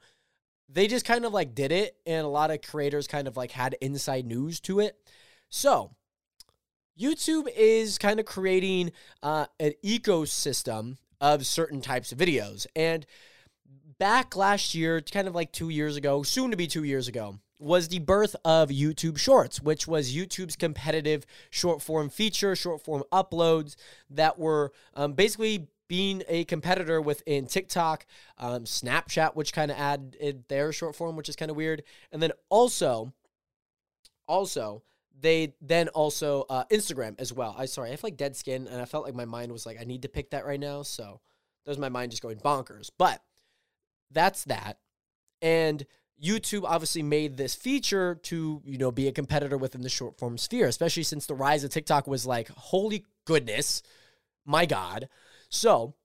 They 0.67 0.87
just 0.87 1.05
kind 1.05 1.25
of 1.25 1.33
like 1.33 1.53
did 1.53 1.71
it, 1.71 1.97
and 2.05 2.25
a 2.25 2.29
lot 2.29 2.51
of 2.51 2.61
creators 2.61 3.07
kind 3.07 3.27
of 3.27 3.37
like 3.37 3.51
had 3.51 3.75
inside 3.81 4.25
news 4.25 4.59
to 4.61 4.79
it. 4.79 4.97
So, 5.49 5.91
YouTube 6.99 7.47
is 7.55 7.97
kind 7.97 8.19
of 8.19 8.25
creating 8.25 8.91
uh, 9.21 9.45
an 9.59 9.73
ecosystem 9.83 10.97
of 11.21 11.45
certain 11.45 11.81
types 11.81 12.11
of 12.11 12.17
videos. 12.17 12.65
And 12.75 13.05
back 13.99 14.35
last 14.35 14.75
year, 14.75 15.01
kind 15.01 15.27
of 15.27 15.35
like 15.35 15.51
two 15.51 15.69
years 15.69 15.97
ago, 15.97 16.23
soon 16.23 16.51
to 16.51 16.57
be 16.57 16.67
two 16.67 16.83
years 16.83 17.07
ago, 17.07 17.39
was 17.59 17.87
the 17.87 17.99
birth 17.99 18.35
of 18.43 18.69
YouTube 18.69 19.17
Shorts, 19.17 19.61
which 19.61 19.87
was 19.87 20.13
YouTube's 20.13 20.55
competitive 20.55 21.25
short 21.49 21.81
form 21.81 22.09
feature, 22.09 22.55
short 22.55 22.83
form 22.83 23.03
uploads 23.11 23.75
that 24.09 24.37
were 24.37 24.71
um, 24.93 25.13
basically 25.13 25.67
being 25.87 26.23
a 26.27 26.43
competitor 26.45 27.01
within 27.01 27.45
TikTok, 27.45 28.05
um, 28.37 28.63
Snapchat, 28.63 29.35
which 29.35 29.53
kind 29.53 29.71
of 29.71 29.77
added 29.77 30.45
their 30.47 30.71
short 30.71 30.95
form, 30.95 31.15
which 31.15 31.29
is 31.29 31.35
kind 31.35 31.51
of 31.51 31.57
weird, 31.57 31.83
and 32.11 32.21
then 32.21 32.31
also, 32.49 33.13
also 34.27 34.83
they 35.19 35.53
then 35.61 35.87
also 35.89 36.45
uh, 36.49 36.65
Instagram 36.71 37.19
as 37.19 37.31
well. 37.31 37.55
I 37.57 37.65
sorry, 37.65 37.89
I 37.89 37.91
have 37.91 38.03
like 38.03 38.17
dead 38.17 38.35
skin, 38.35 38.67
and 38.67 38.81
I 38.81 38.85
felt 38.85 39.05
like 39.05 39.15
my 39.15 39.25
mind 39.25 39.51
was 39.51 39.65
like, 39.65 39.79
I 39.79 39.83
need 39.83 40.01
to 40.01 40.09
pick 40.09 40.31
that 40.31 40.45
right 40.45 40.59
now, 40.59 40.81
so 40.81 41.21
there's 41.65 41.77
my 41.77 41.89
mind 41.89 42.11
just 42.11 42.23
going 42.23 42.37
bonkers. 42.37 42.89
But 42.97 43.21
that's 44.11 44.43
that, 44.45 44.79
and 45.41 45.85
YouTube 46.21 46.63
obviously 46.63 47.03
made 47.03 47.37
this 47.37 47.55
feature 47.55 48.15
to, 48.15 48.61
you 48.65 48.77
know, 48.77 48.91
be 48.91 49.07
a 49.07 49.11
competitor 49.11 49.57
within 49.57 49.81
the 49.81 49.89
short 49.89 50.17
form 50.17 50.37
sphere, 50.37 50.67
especially 50.67 51.03
since 51.03 51.25
the 51.25 51.35
rise 51.35 51.63
of 51.63 51.71
TikTok 51.71 52.07
was 52.07 52.25
like, 52.25 52.47
holy 52.49 53.05
goodness, 53.25 53.83
my 54.45 54.65
God. 54.65 55.09
So, 55.55 55.95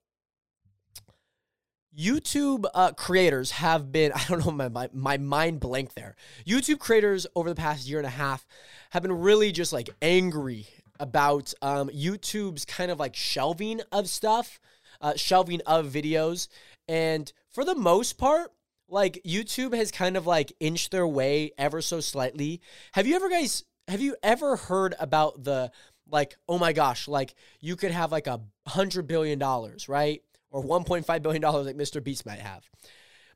YouTube 1.96 2.66
uh, 2.72 2.92
creators 2.92 3.50
have 3.50 3.90
been, 3.90 4.12
I 4.14 4.24
don't 4.28 4.46
know, 4.46 4.52
my, 4.52 4.68
my, 4.68 4.88
my 4.92 5.18
mind 5.18 5.60
blank 5.60 5.94
there. 5.94 6.14
YouTube 6.46 6.78
creators 6.78 7.26
over 7.34 7.48
the 7.48 7.56
past 7.56 7.88
year 7.88 7.98
and 7.98 8.06
a 8.06 8.10
half 8.10 8.46
have 8.90 9.02
been 9.02 9.12
really 9.12 9.50
just 9.50 9.72
like 9.72 9.90
angry 10.00 10.68
about 11.00 11.52
um, 11.62 11.88
YouTube's 11.88 12.64
kind 12.64 12.90
of 12.90 13.00
like 13.00 13.16
shelving 13.16 13.80
of 13.90 14.08
stuff, 14.08 14.60
uh, 15.00 15.14
shelving 15.16 15.60
of 15.66 15.86
videos. 15.86 16.46
And 16.86 17.32
for 17.50 17.64
the 17.64 17.74
most 17.74 18.18
part, 18.18 18.52
like 18.88 19.20
YouTube 19.26 19.74
has 19.74 19.90
kind 19.90 20.16
of 20.16 20.26
like 20.26 20.52
inched 20.60 20.92
their 20.92 21.06
way 21.06 21.52
ever 21.58 21.82
so 21.82 22.00
slightly. 22.00 22.60
Have 22.92 23.06
you 23.06 23.16
ever 23.16 23.28
guys 23.28 23.64
have 23.88 24.00
you 24.00 24.14
ever 24.22 24.54
heard 24.54 24.94
about 25.00 25.42
the 25.42 25.72
like 26.10 26.36
oh 26.48 26.58
my 26.58 26.72
gosh, 26.72 27.08
like 27.08 27.34
you 27.60 27.76
could 27.76 27.90
have 27.90 28.12
like 28.12 28.26
a 28.26 28.40
100 28.64 29.06
billion 29.06 29.38
dollars, 29.38 29.88
right? 29.88 30.22
Or 30.50 30.62
1.5 30.62 31.22
billion 31.22 31.42
dollars 31.42 31.66
like 31.66 31.76
Mr. 31.76 32.02
Beast 32.02 32.26
might 32.26 32.40
have. 32.40 32.68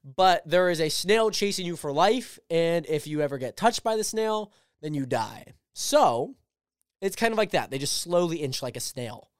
But 0.04 0.42
there 0.46 0.68
is 0.68 0.80
a 0.80 0.88
snail 0.90 1.30
chasing 1.30 1.64
you 1.64 1.76
for 1.76 1.92
life 1.92 2.38
and 2.50 2.84
if 2.86 3.06
you 3.06 3.20
ever 3.20 3.38
get 3.38 3.56
touched 3.56 3.82
by 3.82 3.96
the 3.96 4.04
snail, 4.04 4.52
then 4.82 4.94
you 4.94 5.06
die. 5.06 5.54
So, 5.72 6.34
it's 7.00 7.16
kind 7.16 7.32
of 7.32 7.38
like 7.38 7.50
that. 7.50 7.70
They 7.70 7.78
just 7.78 7.98
slowly 7.98 8.38
inch 8.38 8.62
like 8.62 8.76
a 8.76 8.80
snail. 8.80 9.30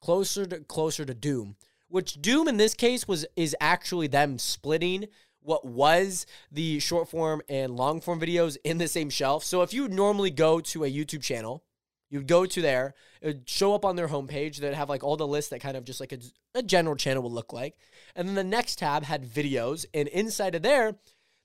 Closer 0.00 0.46
to 0.46 0.60
closer 0.60 1.04
to 1.04 1.14
doom. 1.14 1.56
Which 1.88 2.20
doom 2.20 2.48
in 2.48 2.56
this 2.56 2.74
case 2.74 3.06
was 3.08 3.26
is 3.36 3.56
actually 3.60 4.06
them 4.08 4.38
splitting 4.38 5.06
what 5.46 5.64
was 5.64 6.26
the 6.50 6.80
short 6.80 7.08
form 7.08 7.40
and 7.48 7.76
long 7.76 8.00
form 8.00 8.20
videos 8.20 8.56
in 8.64 8.78
the 8.78 8.88
same 8.88 9.08
shelf. 9.08 9.44
So 9.44 9.62
if 9.62 9.72
you 9.72 9.86
normally 9.86 10.30
go 10.30 10.60
to 10.60 10.84
a 10.84 10.90
YouTube 10.90 11.22
channel, 11.22 11.62
you'd 12.10 12.26
go 12.26 12.46
to 12.46 12.62
there, 12.62 12.94
it 13.20 13.26
would 13.26 13.48
show 13.48 13.74
up 13.74 13.84
on 13.84 13.96
their 13.96 14.08
homepage 14.08 14.58
that 14.58 14.74
have 14.74 14.88
like 14.88 15.02
all 15.02 15.16
the 15.16 15.26
lists 15.26 15.50
that 15.50 15.60
kind 15.60 15.76
of 15.76 15.84
just 15.84 16.00
like 16.00 16.12
a, 16.12 16.18
a 16.54 16.62
general 16.62 16.96
channel 16.96 17.22
would 17.22 17.32
look 17.32 17.52
like. 17.52 17.76
And 18.14 18.28
then 18.28 18.34
the 18.34 18.44
next 18.44 18.78
tab 18.78 19.04
had 19.04 19.24
videos, 19.24 19.86
and 19.92 20.08
inside 20.08 20.54
of 20.54 20.62
there, 20.62 20.96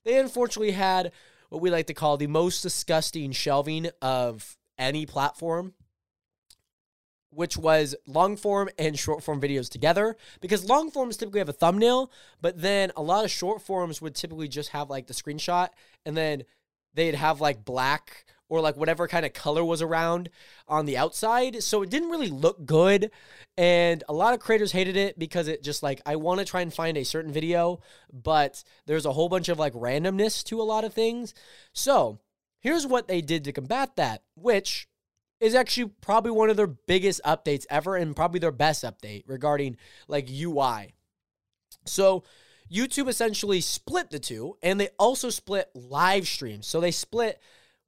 they 0.04 0.18
unfortunately 0.18 0.72
had 0.72 1.12
what 1.48 1.60
we 1.60 1.70
like 1.70 1.86
to 1.86 1.94
call 1.94 2.16
the 2.16 2.26
most 2.26 2.62
disgusting 2.62 3.32
shelving 3.32 3.88
of 4.00 4.56
any 4.78 5.06
platform 5.06 5.74
which 7.32 7.56
was 7.56 7.94
long 8.06 8.36
form 8.36 8.68
and 8.78 8.98
short 8.98 9.22
form 9.22 9.40
videos 9.40 9.68
together 9.70 10.16
because 10.40 10.68
long 10.68 10.90
forms 10.90 11.16
typically 11.16 11.40
have 11.40 11.48
a 11.48 11.52
thumbnail, 11.54 12.10
but 12.40 12.60
then 12.60 12.92
a 12.96 13.02
lot 13.02 13.24
of 13.24 13.30
short 13.30 13.62
forms 13.62 14.02
would 14.02 14.14
typically 14.14 14.48
just 14.48 14.68
have 14.70 14.90
like 14.90 15.06
the 15.06 15.14
screenshot 15.14 15.68
and 16.04 16.16
then 16.16 16.42
they'd 16.94 17.14
have 17.14 17.40
like 17.40 17.64
black 17.64 18.26
or 18.52 18.60
like 18.60 18.76
whatever 18.76 19.08
kind 19.08 19.24
of 19.24 19.32
color 19.32 19.64
was 19.64 19.80
around 19.80 20.28
on 20.68 20.84
the 20.84 20.98
outside. 20.98 21.62
So 21.62 21.80
it 21.80 21.88
didn't 21.88 22.10
really 22.10 22.28
look 22.28 22.66
good. 22.66 23.10
And 23.56 24.04
a 24.10 24.12
lot 24.12 24.34
of 24.34 24.40
creators 24.40 24.72
hated 24.72 24.94
it 24.94 25.18
because 25.18 25.48
it 25.48 25.62
just 25.62 25.82
like, 25.82 26.02
I 26.04 26.16
want 26.16 26.40
to 26.40 26.44
try 26.44 26.60
and 26.60 26.72
find 26.72 26.98
a 26.98 27.02
certain 27.02 27.32
video, 27.32 27.80
but 28.12 28.62
there's 28.84 29.06
a 29.06 29.12
whole 29.14 29.30
bunch 29.30 29.48
of 29.48 29.58
like 29.58 29.72
randomness 29.72 30.44
to 30.44 30.60
a 30.60 30.64
lot 30.64 30.84
of 30.84 30.92
things. 30.92 31.32
So 31.72 32.18
here's 32.60 32.86
what 32.86 33.08
they 33.08 33.22
did 33.22 33.44
to 33.44 33.52
combat 33.52 33.96
that, 33.96 34.22
which 34.34 34.86
is 35.40 35.54
actually 35.54 35.90
probably 36.02 36.32
one 36.32 36.50
of 36.50 36.58
their 36.58 36.66
biggest 36.66 37.22
updates 37.24 37.64
ever 37.70 37.96
and 37.96 38.14
probably 38.14 38.38
their 38.38 38.52
best 38.52 38.84
update 38.84 39.24
regarding 39.26 39.78
like 40.08 40.28
UI. 40.30 40.92
So, 41.86 42.22
YouTube 42.70 43.08
essentially 43.08 43.62
split 43.62 44.10
the 44.10 44.18
two 44.18 44.58
and 44.62 44.78
they 44.78 44.90
also 44.98 45.30
split 45.30 45.70
live 45.74 46.28
streams. 46.28 46.66
So, 46.66 46.80
they 46.80 46.90
split 46.90 47.40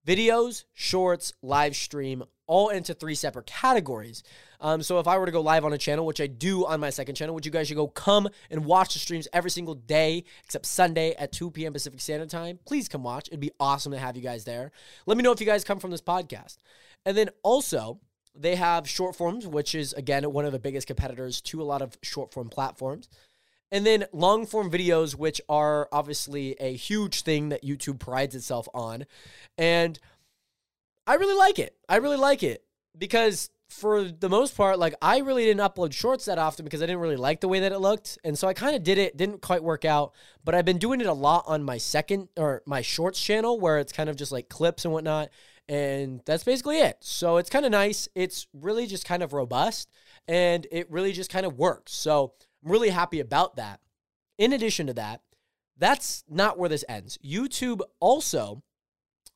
videos, 0.07 0.65
shorts, 0.75 1.33
live 1.43 1.77
stream 1.77 2.25
all 2.47 2.69
into 2.69 2.95
three 2.95 3.15
separate 3.15 3.47
categories. 3.47 4.23
Um, 4.61 4.83
so 4.83 4.99
if 4.99 5.07
I 5.07 5.19
were 5.19 5.27
to 5.27 5.33
go 5.33 5.41
live 5.41 5.65
on 5.65 5.73
a 5.73 5.79
channel, 5.79 6.07
which 6.07 6.21
I 6.21 6.27
do 6.27 6.67
on 6.67 6.81
my 6.81 6.91
second 6.91 7.15
channel, 7.15 7.35
which 7.35 7.47
you 7.47 7.53
guys 7.53 7.69
should 7.69 7.77
go 7.77 7.89
come 7.89 8.29
and 8.51 8.65
watch 8.65 8.95
the 8.95 8.99
streams 8.99 9.29
every 9.33 9.51
single 9.51 9.75
day 9.75 10.25
except 10.45 10.67
Sunday 10.67 11.15
at 11.15 11.33
2 11.33 11.51
p.m. 11.51 11.73
Pacific 11.73 12.01
Standard 12.01 12.31
Time, 12.31 12.59
please 12.65 12.89
come 12.89 13.03
watch. 13.03 13.29
It'd 13.29 13.41
be 13.41 13.53
awesome 13.59 13.93
to 13.93 13.99
have 13.99 14.17
you 14.17 14.23
guys 14.23 14.45
there. 14.45 14.73
Let 15.07 15.17
me 15.17 15.23
know 15.23 15.33
if 15.33 15.41
you 15.41 15.47
guys 15.47 15.65
come 15.65 15.81
from 15.81 15.91
this 15.91 16.01
podcast. 16.01 16.59
And 17.05 17.17
then 17.17 17.31
also, 17.43 18.01
they 18.35 18.57
have 18.57 18.89
short 18.89 19.15
forms, 19.15 19.47
which 19.47 19.75
is, 19.75 19.93
again, 19.93 20.31
one 20.33 20.45
of 20.45 20.53
the 20.53 20.59
biggest 20.59 20.87
competitors 20.87 21.41
to 21.43 21.63
a 21.63 21.65
lot 21.65 21.83
of 21.83 21.97
short 22.03 22.33
form 22.33 22.49
platforms. 22.49 23.09
And 23.75 23.85
then 23.85 24.05
long 24.13 24.47
form 24.47 24.71
videos, 24.71 25.17
which 25.17 25.41
are 25.49 25.89
obviously 25.91 26.55
a 26.61 26.77
huge 26.77 27.23
thing 27.23 27.49
that 27.49 27.65
YouTube 27.65 27.99
prides 27.99 28.37
itself 28.37 28.69
on. 28.73 29.05
And 29.59 29.99
I 31.09 31.15
really 31.15 31.37
like 31.37 31.59
it. 31.59 31.75
I 31.89 31.97
really 31.97 32.17
like 32.17 32.45
it 32.45 32.63
because 32.97 33.51
for 33.69 34.05
the 34.05 34.29
most 34.29 34.57
part, 34.57 34.79
like 34.79 34.95
I 35.03 35.19
really 35.19 35.45
didn't 35.45 35.61
upload 35.61 35.93
shorts 35.93 36.27
that 36.27 36.39
often 36.39 36.65
because 36.65 36.83
I 36.83 36.87
didn't 36.87 37.01
really 37.01 37.17
like 37.17 37.41
the 37.41 37.49
way 37.49 37.59
that 37.59 37.73
it 37.73 37.81
looked. 37.81 38.17
And 38.23 38.39
so 38.39 38.47
I 38.47 38.55
kind 38.55 38.77
of 38.77 38.85
did 38.85 38.97
it, 38.97 39.17
didn't 39.17 39.43
quite 39.43 39.65
work 39.65 39.85
out, 39.85 40.15
but 40.45 40.55
I've 40.55 40.65
been 40.65 40.79
doing 40.79 41.01
it 41.01 41.09
a 41.09 41.13
lot 41.13 41.43
on 41.49 41.65
my 41.65 41.79
second 41.79 42.29
or 42.37 42.63
my 42.67 42.81
shorts 42.81 43.21
channel 43.21 43.59
where 43.59 43.81
it's 43.81 43.93
kind 43.93 44.09
of 44.09 44.15
just 44.15 44.31
like 44.31 44.49
clips 44.49 44.85
and 44.85 44.95
whatnot. 44.95 45.31
And 45.69 46.21
that's 46.27 46.45
basically 46.45 46.79
it. 46.79 46.99
So 47.01 47.39
it's 47.39 47.51
kind 47.51 47.65
of 47.65 47.73
nice. 47.73 48.09
It's 48.15 48.47
really 48.53 48.87
just 48.87 49.05
kind 49.05 49.25
of 49.25 49.33
robust 49.33 49.91
and 50.29 50.65
it 50.71 50.89
really 50.93 51.13
just 51.13 51.31
kind 51.31 51.45
of 51.45 51.59
works. 51.59 51.93
So 51.93 52.35
I'm 52.65 52.71
really 52.71 52.91
happy 52.91 53.21
about 53.21 53.57
that. 53.57 53.81
In 54.39 54.53
addition 54.53 54.87
to 54.87 54.95
that, 54.95 55.21
that's 55.77 56.25
not 56.29 56.59
where 56.59 56.69
this 56.69 56.85
ends. 56.89 57.19
YouTube 57.25 57.81
also 58.01 58.63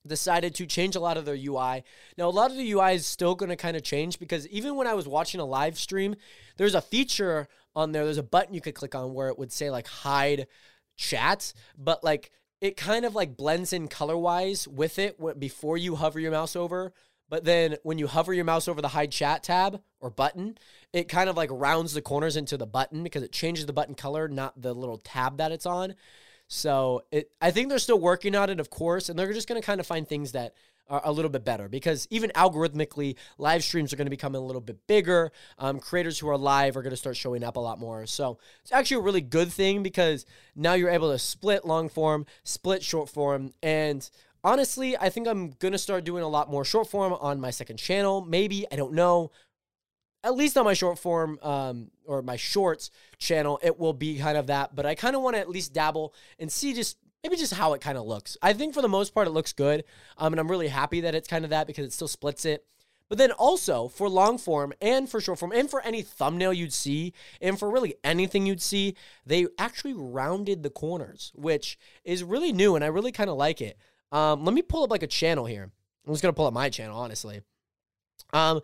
decided 0.07 0.55
to 0.55 0.67
change 0.67 0.97
a 0.97 1.01
lot 1.01 1.17
of 1.17 1.25
their 1.25 1.35
UI. 1.35 1.85
Now, 2.17 2.29
a 2.29 2.31
lot 2.31 2.51
of 2.51 2.57
the 2.57 2.73
UI 2.73 2.95
is 2.95 3.07
still 3.07 3.35
going 3.35 3.51
to 3.51 3.57
kind 3.57 3.77
of 3.77 3.83
change 3.83 4.19
because 4.19 4.47
even 4.49 4.77
when 4.77 4.87
I 4.87 4.95
was 4.95 5.07
watching 5.07 5.41
a 5.41 5.45
live 5.45 5.79
stream, 5.79 6.15
there's 6.57 6.75
a 6.75 6.81
feature 6.81 7.49
on 7.77 7.93
there, 7.93 8.05
there's 8.05 8.19
a 8.19 8.23
button 8.23 8.55
you 8.55 8.61
could 8.61 8.75
click 8.75 8.95
on 8.95 9.15
where 9.15 9.29
it 9.29 9.39
would 9.39 9.53
say 9.53 9.71
like 9.71 9.87
hide 9.87 10.47
chat, 10.97 11.53
but 11.77 12.03
like 12.03 12.31
it 12.61 12.77
kind 12.77 13.05
of 13.05 13.15
like 13.15 13.37
blends 13.37 13.73
in 13.73 13.89
color 13.89 14.17
wise 14.17 14.67
with 14.67 14.99
it 14.99 15.19
before 15.39 15.77
you 15.77 15.97
hover 15.97 16.19
your 16.19 16.33
mouse 16.33 16.57
over. 16.57 16.93
But 17.29 17.45
then 17.45 17.77
when 17.83 17.99
you 17.99 18.07
hover 18.07 18.33
your 18.33 18.45
mouse 18.45 18.69
over 18.69 18.81
the 18.81 18.89
hide 18.89 19.13
chat 19.13 19.43
tab 19.43 19.83
or 20.01 20.11
button, 20.11 20.59
it 20.93 21.09
kind 21.09 21.29
of 21.29 21.37
like 21.37 21.51
rounds 21.53 21.95
the 21.95 22.03
corners 22.03 22.37
into 22.37 22.57
the 22.57 22.67
button 22.67 23.03
because 23.03 23.23
it 23.23 23.33
changes 23.33 23.67
the 23.67 23.73
button 23.73 23.95
color, 23.95 24.29
not 24.29 24.61
the 24.61 24.75
little 24.75 24.99
tab 24.99 25.39
that 25.39 25.53
it's 25.53 25.67
on. 25.67 25.95
So 26.49 27.03
it, 27.13 27.31
I 27.41 27.51
think 27.51 27.69
they're 27.69 27.79
still 27.79 28.01
working 28.01 28.35
on 28.35 28.51
it, 28.51 28.61
of 28.61 28.71
course, 28.71 29.09
and 29.09 29.19
they're 29.19 29.33
just 29.33 29.49
going 29.49 29.61
to 29.61 29.67
kind 29.67 29.81
of 29.81 29.87
find 29.87 30.09
things 30.09 30.33
that 30.33 30.55
are 30.89 31.03
a 31.05 31.13
little 31.13 31.31
bit 31.31 31.45
better 31.45 31.69
because 31.69 32.09
even 32.11 32.31
algorithmically, 32.31 33.17
live 33.37 33.63
streams 33.63 33.93
are 33.93 33.97
going 33.97 34.07
to 34.07 34.11
become 34.11 34.35
a 34.35 34.41
little 34.41 34.63
bit 34.63 34.87
bigger. 34.87 35.31
Um, 35.59 35.79
creators 35.79 36.19
who 36.19 36.29
are 36.29 36.39
live 36.39 36.77
are 36.77 36.83
going 36.83 36.93
to 36.93 36.97
start 36.97 37.17
showing 37.17 37.45
up 37.45 37.57
a 37.57 37.61
lot 37.61 37.79
more. 37.79 38.07
So 38.07 38.39
it's 38.63 38.73
actually 38.73 38.99
a 38.99 39.05
really 39.05 39.21
good 39.21 39.53
thing 39.53 39.83
because 39.83 40.25
now 40.57 40.73
you're 40.75 40.89
able 40.89 41.13
to 41.13 41.19
split 41.19 41.67
long 41.67 41.91
form, 41.91 42.25
split 42.45 42.83
short 42.83 43.11
form, 43.11 43.53
and 43.63 44.09
honestly, 44.43 44.97
I 44.97 45.11
think 45.11 45.29
I'm 45.29 45.51
going 45.59 45.73
to 45.73 45.79
start 45.79 46.05
doing 46.05 46.23
a 46.23 46.29
lot 46.29 46.51
more 46.51 46.65
short 46.65 46.89
form 46.89 47.13
on 47.13 47.41
my 47.41 47.51
second 47.51 47.77
channel. 47.77 48.23
Maybe, 48.23 48.67
I 48.73 48.77
don't 48.77 48.95
know 48.95 49.31
at 50.25 50.35
least 50.35 50.57
on 50.57 50.65
my 50.65 50.75
short 50.75 50.99
form 50.99 51.39
um, 51.43 51.91
or 52.05 52.23
my 52.23 52.37
shorts 52.37 52.91
channel, 53.19 53.59
it 53.63 53.79
will 53.79 53.93
be 53.93 54.19
kind 54.19 54.37
of 54.37 54.49
that. 54.49 54.75
But 54.75 54.87
I 54.87 54.95
kind 54.95 55.15
of 55.17 55.23
want 55.23 55.37
to 55.37 55.41
at 55.41 55.49
least 55.49 55.73
dabble 55.73 56.15
and 56.39 56.51
see 56.51 56.75
just 56.75 56.99
maybe 57.23 57.37
just 57.37 57.55
how 57.55 57.73
it 57.73 57.81
kind 57.81 57.99
of 57.99 58.07
looks. 58.07 58.37
I 58.43 58.53
think 58.53 58.75
for 58.75 58.83
the 58.83 58.89
most 58.89 59.15
part, 59.15 59.27
it 59.27 59.31
looks 59.31 59.53
good. 59.53 59.85
Um, 60.17 60.33
and 60.33 60.41
I'm 60.41 60.51
really 60.51 60.69
happy 60.69 61.03
that 61.03 61.15
it's 61.15 61.29
kind 61.29 61.45
of 61.45 61.51
that 61.51 61.67
because 61.67 61.87
it 61.87 61.93
still 61.93 62.09
splits 62.09 62.45
it. 62.45 62.65
But 63.09 63.17
then 63.17 63.33
also 63.33 63.89
for 63.89 64.09
long 64.09 64.37
form 64.37 64.75
and 64.83 65.09
for 65.09 65.21
short 65.21 65.39
form 65.39 65.53
and 65.53 65.71
for 65.71 65.81
any 65.81 66.03
thumbnail 66.03 66.53
you'd 66.53 66.75
see 66.75 67.15
and 67.41 67.59
for 67.59 67.71
really 67.71 67.95
anything 68.05 68.45
you'd 68.45 68.61
see, 68.61 68.97
they 69.25 69.47
actually 69.59 69.95
rounded 69.95 70.63
the 70.63 70.71
corners, 70.71 71.33
which 71.35 71.79
is 72.05 72.23
really 72.23 72.53
new 72.53 72.77
and 72.77 72.85
I 72.85 72.89
really 72.89 73.13
kind 73.13 73.31
of 73.31 73.37
like 73.37 73.63
it. 73.63 73.79
Um, 74.13 74.45
let 74.45 74.55
me 74.55 74.63
pull 74.63 74.85
up 74.85 74.91
like 74.91 75.03
a 75.03 75.07
channel 75.07 75.47
here. 75.47 75.71
I'm 76.07 76.13
just 76.13 76.23
gonna 76.23 76.35
pull 76.35 76.47
up 76.47 76.53
my 76.53 76.69
channel, 76.69 76.99
honestly. 76.99 77.41
Um, 78.33 78.61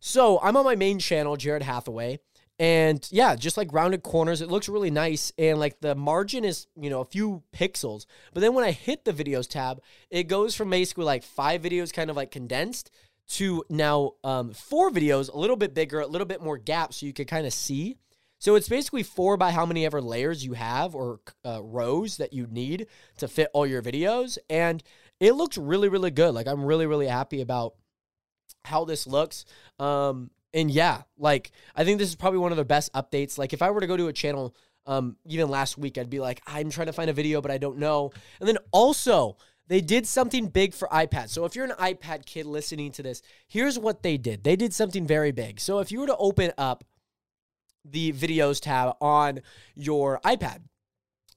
so 0.00 0.40
I'm 0.40 0.56
on 0.56 0.64
my 0.64 0.76
main 0.76 0.98
channel, 0.98 1.36
Jared 1.36 1.62
Hathaway. 1.62 2.20
And 2.60 3.06
yeah, 3.12 3.36
just 3.36 3.56
like 3.56 3.72
rounded 3.72 4.02
corners, 4.02 4.40
it 4.40 4.50
looks 4.50 4.68
really 4.68 4.90
nice. 4.90 5.32
And 5.38 5.60
like 5.60 5.80
the 5.80 5.94
margin 5.94 6.44
is, 6.44 6.66
you 6.76 6.90
know, 6.90 7.00
a 7.00 7.04
few 7.04 7.42
pixels. 7.52 8.06
But 8.34 8.40
then 8.40 8.54
when 8.54 8.64
I 8.64 8.72
hit 8.72 9.04
the 9.04 9.12
videos 9.12 9.48
tab, 9.48 9.80
it 10.10 10.24
goes 10.24 10.56
from 10.56 10.70
basically 10.70 11.04
like 11.04 11.22
five 11.22 11.62
videos 11.62 11.92
kind 11.92 12.10
of 12.10 12.16
like 12.16 12.32
condensed 12.32 12.90
to 13.28 13.62
now 13.68 14.12
um, 14.24 14.52
four 14.52 14.90
videos, 14.90 15.32
a 15.32 15.38
little 15.38 15.56
bit 15.56 15.74
bigger, 15.74 16.00
a 16.00 16.06
little 16.06 16.26
bit 16.26 16.42
more 16.42 16.58
gap 16.58 16.92
so 16.92 17.06
you 17.06 17.12
can 17.12 17.26
kind 17.26 17.46
of 17.46 17.52
see. 17.52 17.96
So 18.40 18.54
it's 18.54 18.68
basically 18.68 19.02
four 19.02 19.36
by 19.36 19.50
how 19.50 19.66
many 19.66 19.84
ever 19.84 20.00
layers 20.00 20.44
you 20.44 20.54
have 20.54 20.94
or 20.94 21.20
uh, 21.44 21.62
rows 21.62 22.16
that 22.16 22.32
you 22.32 22.46
need 22.46 22.86
to 23.18 23.28
fit 23.28 23.50
all 23.52 23.66
your 23.66 23.82
videos. 23.82 24.38
And 24.48 24.82
it 25.20 25.32
looks 25.32 25.58
really, 25.58 25.88
really 25.88 26.10
good. 26.10 26.34
Like 26.34 26.46
I'm 26.46 26.64
really, 26.64 26.86
really 26.86 27.08
happy 27.08 27.40
about 27.40 27.74
how 28.64 28.84
this 28.84 29.06
looks. 29.06 29.44
Um, 29.78 30.30
and 30.54 30.70
yeah, 30.70 31.02
like 31.18 31.52
I 31.76 31.84
think 31.84 31.98
this 31.98 32.08
is 32.08 32.16
probably 32.16 32.38
one 32.38 32.52
of 32.52 32.58
the 32.58 32.64
best 32.64 32.92
updates. 32.92 33.38
Like 33.38 33.52
if 33.52 33.62
I 33.62 33.70
were 33.70 33.80
to 33.80 33.86
go 33.86 33.96
to 33.96 34.08
a 34.08 34.12
channel, 34.12 34.54
um, 34.86 35.16
even 35.26 35.48
last 35.48 35.76
week, 35.76 35.98
I'd 35.98 36.10
be 36.10 36.20
like, 36.20 36.40
I'm 36.46 36.70
trying 36.70 36.86
to 36.86 36.92
find 36.92 37.10
a 37.10 37.12
video, 37.12 37.40
but 37.40 37.50
I 37.50 37.58
don't 37.58 37.78
know. 37.78 38.10
And 38.40 38.48
then 38.48 38.56
also, 38.72 39.36
they 39.68 39.82
did 39.82 40.06
something 40.06 40.46
big 40.46 40.72
for 40.72 40.88
iPad. 40.88 41.28
So 41.28 41.44
if 41.44 41.54
you're 41.54 41.66
an 41.66 41.72
iPad 41.72 42.24
kid 42.24 42.46
listening 42.46 42.90
to 42.92 43.02
this, 43.02 43.20
here's 43.46 43.78
what 43.78 44.02
they 44.02 44.16
did. 44.16 44.42
They 44.42 44.56
did 44.56 44.72
something 44.72 45.06
very 45.06 45.30
big. 45.30 45.60
So 45.60 45.80
if 45.80 45.92
you 45.92 46.00
were 46.00 46.06
to 46.06 46.16
open 46.16 46.52
up 46.56 46.84
the 47.84 48.12
videos 48.12 48.60
tab 48.60 48.96
on 49.00 49.40
your 49.74 50.20
iPad, 50.24 50.60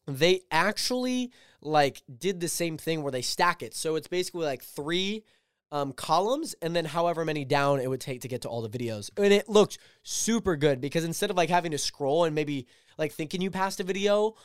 they 0.07 0.41
actually 0.49 1.31
like 1.61 2.01
did 2.19 2.39
the 2.39 2.47
same 2.47 2.77
thing 2.77 3.03
where 3.03 3.11
they 3.11 3.21
stack 3.21 3.61
it. 3.61 3.75
So 3.75 3.95
it's 3.95 4.07
basically 4.07 4.45
like 4.45 4.63
three 4.63 5.23
um, 5.71 5.93
columns 5.93 6.55
and 6.61 6.75
then 6.75 6.85
however 6.85 7.23
many 7.23 7.45
down 7.45 7.79
it 7.79 7.89
would 7.89 8.01
take 8.01 8.21
to 8.21 8.27
get 8.27 8.41
to 8.41 8.49
all 8.49 8.61
the 8.61 8.69
videos. 8.69 9.09
And 9.17 9.33
it 9.33 9.47
looked 9.47 9.77
super 10.03 10.55
good 10.55 10.81
because 10.81 11.03
instead 11.03 11.29
of 11.29 11.37
like 11.37 11.49
having 11.49 11.71
to 11.71 11.77
scroll 11.77 12.25
and 12.25 12.35
maybe 12.35 12.67
like 12.97 13.13
thinking 13.13 13.41
you 13.41 13.51
passed 13.51 13.79
a 13.79 13.83
video, 13.83 14.35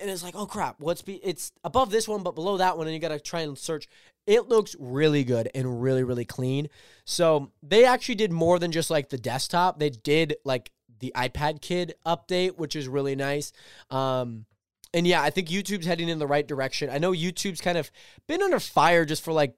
and 0.00 0.10
it's 0.10 0.22
like, 0.22 0.34
oh 0.34 0.46
crap, 0.46 0.80
what's 0.80 1.02
be 1.02 1.14
it's 1.16 1.52
above 1.62 1.90
this 1.90 2.08
one 2.08 2.22
but 2.22 2.34
below 2.34 2.56
that 2.56 2.76
one, 2.78 2.86
and 2.86 2.94
you 2.94 3.00
gotta 3.00 3.20
try 3.20 3.40
and 3.40 3.58
search. 3.58 3.86
It 4.26 4.48
looks 4.48 4.74
really 4.80 5.22
good 5.22 5.48
and 5.54 5.80
really, 5.80 6.02
really 6.02 6.24
clean. 6.24 6.68
So 7.04 7.52
they 7.62 7.84
actually 7.84 8.16
did 8.16 8.32
more 8.32 8.58
than 8.58 8.72
just 8.72 8.90
like 8.90 9.08
the 9.10 9.18
desktop. 9.18 9.78
They 9.78 9.90
did 9.90 10.36
like 10.44 10.72
the 10.98 11.12
iPad 11.14 11.60
Kid 11.60 11.94
update, 12.04 12.56
which 12.56 12.74
is 12.74 12.88
really 12.88 13.14
nice. 13.14 13.52
Um, 13.90 14.46
and 14.92 15.06
yeah, 15.06 15.22
I 15.22 15.30
think 15.30 15.48
YouTube's 15.48 15.86
heading 15.86 16.08
in 16.08 16.18
the 16.18 16.26
right 16.26 16.46
direction. 16.46 16.90
I 16.90 16.98
know 16.98 17.12
YouTube's 17.12 17.60
kind 17.60 17.78
of 17.78 17.90
been 18.26 18.42
under 18.42 18.58
fire 18.58 19.04
just 19.04 19.22
for 19.22 19.32
like, 19.32 19.54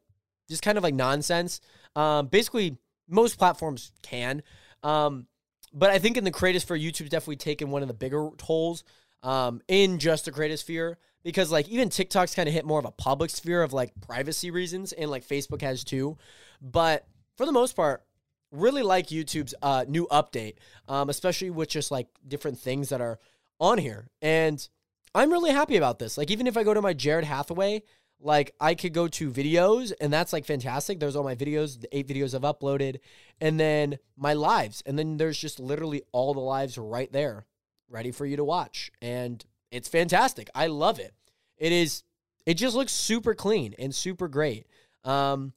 just 0.49 0.63
kind 0.63 0.79
of 0.79 0.85
like 0.85 0.95
nonsense. 0.95 1.61
Um, 1.97 2.27
basically, 2.27 2.79
most 3.09 3.39
platforms 3.39 3.93
can. 4.03 4.43
Um, 4.83 5.27
but 5.73 5.91
I 5.91 5.99
think 5.99 6.17
in 6.17 6.25
the 6.25 6.31
creators 6.31 6.65
for 6.65 6.79
YouTube's 6.79 7.11
definitely 7.11 7.37
taken 7.37 7.71
one 7.71 7.83
of 7.83 7.89
the 7.89 7.95
bigger 7.95 8.31
tolls 8.39 8.85
um, 9.23 9.61
in 9.69 9.99
just 9.99 10.25
the 10.25 10.33
creator 10.33 10.57
sphere 10.57 10.99
because 11.23 11.51
like 11.51 11.69
even 11.69 11.89
TikTok's 11.89 12.35
kind 12.35 12.49
of 12.49 12.55
hit 12.55 12.65
more 12.65 12.79
of 12.79 12.85
a 12.85 12.91
public 12.91 13.31
sphere 13.31 13.63
of 13.63 13.73
like 13.73 13.93
privacy 14.01 14.51
reasons, 14.51 14.93
and 14.93 15.11
like 15.11 15.27
Facebook 15.27 15.63
has 15.63 15.85
too. 15.85 16.17
But 16.61 17.07
for 17.37 17.45
the 17.47 17.53
most 17.53 17.77
part, 17.77 18.05
really 18.51 18.83
like 18.83 19.09
YouTube's 19.09 19.55
uh, 19.61 19.85
new 19.89 20.07
update, 20.11 20.55
um, 20.89 21.11
especially 21.11 21.51
with 21.51 21.69
just 21.69 21.91
like 21.91 22.09
different 22.27 22.59
things 22.59 22.89
that 22.89 23.01
are 23.01 23.19
on 23.61 23.79
here. 23.79 24.09
And 24.23 24.67
I'm 25.15 25.31
really 25.31 25.51
happy 25.51 25.77
about 25.77 25.99
this. 25.99 26.17
Like, 26.19 26.31
even 26.31 26.47
if 26.47 26.57
I 26.57 26.63
go 26.63 26.75
to 26.75 26.83
my 26.83 26.93
Jared 26.93 27.25
Hathaway, 27.25 27.83
like 28.21 28.55
I 28.61 28.75
could 28.75 28.93
go 28.93 29.09
to 29.09 29.31
videos, 29.31 29.93
and 30.01 30.13
that's 30.13 30.33
like 30.33 30.45
fantastic. 30.45 30.99
There's 30.99 31.17
all 31.17 31.25
my 31.25 31.37
videos, 31.37 31.81
the 31.81 31.97
eight 31.97 32.09
videos 32.09 32.35
I've 32.35 32.43
uploaded, 32.43 32.99
and 33.41 33.59
then 33.59 33.99
my 34.17 34.35
lives. 34.35 34.83
And 34.87 34.99
then 34.99 35.17
there's 35.17 35.39
just 35.39 35.61
literally 35.61 36.03
all 36.13 36.35
the 36.35 36.41
lives 36.41 36.77
right 36.79 37.13
there, 37.13 37.47
ready 37.89 38.11
for 38.11 38.27
you 38.27 38.37
to 38.37 38.45
watch. 38.45 38.91
And 39.01 39.45
it's 39.71 39.89
fantastic. 39.89 40.51
I 40.55 40.67
love 40.67 40.99
it. 40.99 41.15
It 41.57 41.73
is, 41.73 42.03
it 42.47 42.55
just 42.55 42.75
looks 42.77 42.93
super 42.93 43.35
clean 43.35 43.75
and 43.79 43.95
super 43.95 44.29
great. 44.29 44.67
Um, 45.05 45.53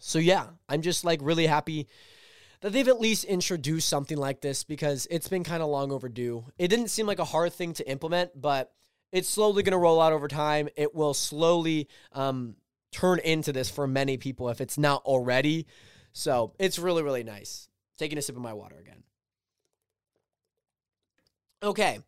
so 0.00 0.18
yeah, 0.18 0.46
I'm 0.68 0.82
just 0.82 1.04
like 1.04 1.20
really 1.22 1.46
happy 1.46 1.88
that 2.60 2.72
they've 2.72 2.88
at 2.88 3.00
least 3.00 3.24
introduced 3.24 3.88
something 3.88 4.16
like 4.16 4.40
this 4.40 4.64
because 4.64 5.06
it's 5.10 5.28
been 5.28 5.44
kind 5.44 5.62
of 5.62 5.68
long 5.68 5.92
overdue. 5.92 6.44
It 6.58 6.68
didn't 6.68 6.88
seem 6.88 7.06
like 7.06 7.18
a 7.18 7.24
hard 7.24 7.52
thing 7.52 7.74
to 7.74 7.88
implement, 7.88 8.40
but 8.40 8.72
it's 9.12 9.28
slowly 9.28 9.62
going 9.62 9.72
to 9.72 9.78
roll 9.78 10.00
out 10.00 10.12
over 10.12 10.28
time. 10.28 10.68
It 10.76 10.94
will 10.94 11.14
slowly 11.14 11.88
um, 12.12 12.56
turn 12.92 13.18
into 13.20 13.52
this 13.52 13.70
for 13.70 13.86
many 13.86 14.16
people 14.16 14.48
if 14.48 14.60
it's 14.60 14.78
not 14.78 15.02
already. 15.04 15.66
So 16.12 16.54
it's 16.58 16.78
really, 16.78 17.02
really 17.02 17.24
nice. 17.24 17.68
Taking 17.98 18.18
a 18.18 18.22
sip 18.22 18.36
of 18.36 18.42
my 18.42 18.52
water 18.52 18.76
again. 18.78 19.02
Okay. 21.62 22.00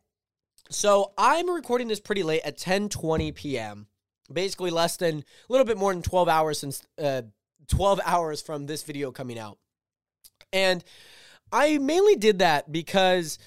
So 0.69 1.13
I'm 1.17 1.49
recording 1.49 1.87
this 1.87 1.99
pretty 1.99 2.23
late 2.23 2.41
at 2.45 2.57
10:20 2.57 3.33
p.m. 3.33 3.87
Basically 4.31 4.69
less 4.69 4.97
than 4.97 5.19
a 5.19 5.23
little 5.49 5.65
bit 5.65 5.77
more 5.77 5.91
than 5.91 6.03
12 6.03 6.29
hours 6.29 6.59
since 6.59 6.83
uh, 7.01 7.23
12 7.67 7.99
hours 8.05 8.41
from 8.41 8.67
this 8.67 8.83
video 8.83 9.11
coming 9.11 9.39
out. 9.39 9.57
And 10.53 10.83
I 11.51 11.79
mainly 11.79 12.15
did 12.15 12.39
that 12.39 12.71
because 12.71 13.39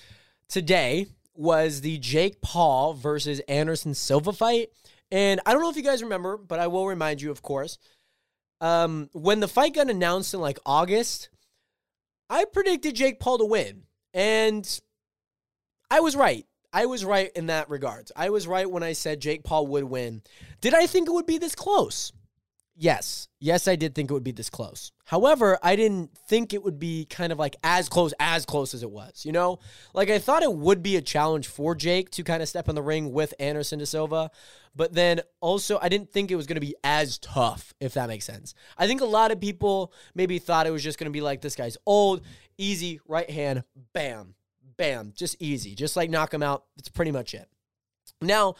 today 0.48 1.06
was 1.34 1.80
the 1.80 1.98
Jake 1.98 2.40
Paul 2.40 2.94
versus 2.94 3.40
Anderson 3.48 3.94
Silva 3.94 4.32
fight. 4.32 4.68
And 5.10 5.40
I 5.44 5.52
don't 5.52 5.62
know 5.62 5.70
if 5.70 5.76
you 5.76 5.82
guys 5.82 6.02
remember, 6.02 6.36
but 6.36 6.58
I 6.58 6.66
will 6.68 6.86
remind 6.86 7.20
you, 7.20 7.30
of 7.30 7.42
course. 7.42 7.78
Um, 8.60 9.10
when 9.12 9.40
the 9.40 9.48
fight 9.48 9.74
got 9.74 9.90
announced 9.90 10.34
in 10.34 10.40
like 10.40 10.58
August, 10.64 11.28
I 12.30 12.44
predicted 12.44 12.94
Jake 12.94 13.20
Paul 13.20 13.38
to 13.38 13.44
win. 13.44 13.82
And 14.14 14.80
I 15.90 16.00
was 16.00 16.16
right. 16.16 16.46
I 16.72 16.86
was 16.86 17.04
right 17.04 17.30
in 17.36 17.46
that 17.46 17.68
regards. 17.68 18.12
I 18.16 18.30
was 18.30 18.46
right 18.46 18.70
when 18.70 18.82
I 18.82 18.94
said 18.94 19.20
Jake 19.20 19.44
Paul 19.44 19.66
would 19.68 19.84
win. 19.84 20.22
Did 20.62 20.72
I 20.72 20.86
think 20.86 21.08
it 21.08 21.12
would 21.12 21.26
be 21.26 21.38
this 21.38 21.54
close? 21.54 22.12
Yes. 22.74 23.28
Yes, 23.38 23.68
I 23.68 23.76
did 23.76 23.94
think 23.94 24.10
it 24.10 24.14
would 24.14 24.24
be 24.24 24.32
this 24.32 24.48
close. 24.48 24.92
However, 25.04 25.58
I 25.62 25.76
didn't 25.76 26.16
think 26.28 26.54
it 26.54 26.62
would 26.62 26.78
be 26.78 27.04
kind 27.04 27.30
of 27.30 27.38
like 27.38 27.54
as 27.62 27.88
close, 27.88 28.14
as 28.18 28.46
close 28.46 28.72
as 28.72 28.82
it 28.82 28.90
was, 28.90 29.24
you 29.26 29.32
know? 29.32 29.58
Like, 29.92 30.08
I 30.08 30.18
thought 30.18 30.42
it 30.42 30.52
would 30.52 30.82
be 30.82 30.96
a 30.96 31.02
challenge 31.02 31.48
for 31.48 31.74
Jake 31.74 32.10
to 32.12 32.24
kind 32.24 32.42
of 32.42 32.48
step 32.48 32.68
in 32.68 32.74
the 32.74 32.82
ring 32.82 33.12
with 33.12 33.34
Anderson 33.38 33.78
de 33.78 33.86
Silva. 33.86 34.30
But 34.74 34.94
then 34.94 35.20
also, 35.40 35.78
I 35.82 35.90
didn't 35.90 36.12
think 36.12 36.30
it 36.30 36.36
was 36.36 36.46
going 36.46 36.56
to 36.56 36.60
be 36.60 36.74
as 36.82 37.18
tough, 37.18 37.74
if 37.78 37.92
that 37.94 38.08
makes 38.08 38.24
sense. 38.24 38.54
I 38.78 38.86
think 38.86 39.02
a 39.02 39.06
lot 39.06 39.30
of 39.30 39.40
people 39.40 39.92
maybe 40.14 40.38
thought 40.38 40.66
it 40.66 40.70
was 40.70 40.82
just 40.82 40.98
going 40.98 41.10
to 41.10 41.12
be 41.12 41.20
like 41.20 41.42
this 41.42 41.56
guy's 41.56 41.76
old, 41.84 42.22
easy, 42.56 43.00
right 43.06 43.28
hand, 43.28 43.64
bam, 43.92 44.34
bam, 44.78 45.12
just 45.14 45.36
easy. 45.40 45.74
Just 45.74 45.94
like 45.94 46.08
knock 46.08 46.32
him 46.32 46.42
out. 46.42 46.64
That's 46.76 46.88
pretty 46.88 47.10
much 47.10 47.34
it. 47.34 47.48
Now, 48.22 48.54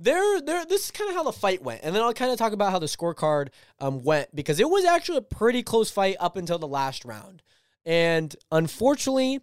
there, 0.00 0.40
there. 0.40 0.64
This 0.64 0.86
is 0.86 0.90
kind 0.90 1.10
of 1.10 1.16
how 1.16 1.22
the 1.22 1.32
fight 1.32 1.62
went, 1.62 1.82
and 1.82 1.94
then 1.94 2.02
I'll 2.02 2.14
kind 2.14 2.32
of 2.32 2.38
talk 2.38 2.52
about 2.52 2.72
how 2.72 2.78
the 2.78 2.86
scorecard 2.86 3.48
um, 3.78 4.02
went 4.02 4.34
because 4.34 4.58
it 4.58 4.68
was 4.68 4.84
actually 4.84 5.18
a 5.18 5.22
pretty 5.22 5.62
close 5.62 5.90
fight 5.90 6.16
up 6.18 6.36
until 6.36 6.58
the 6.58 6.66
last 6.66 7.04
round, 7.04 7.42
and 7.84 8.34
unfortunately, 8.50 9.40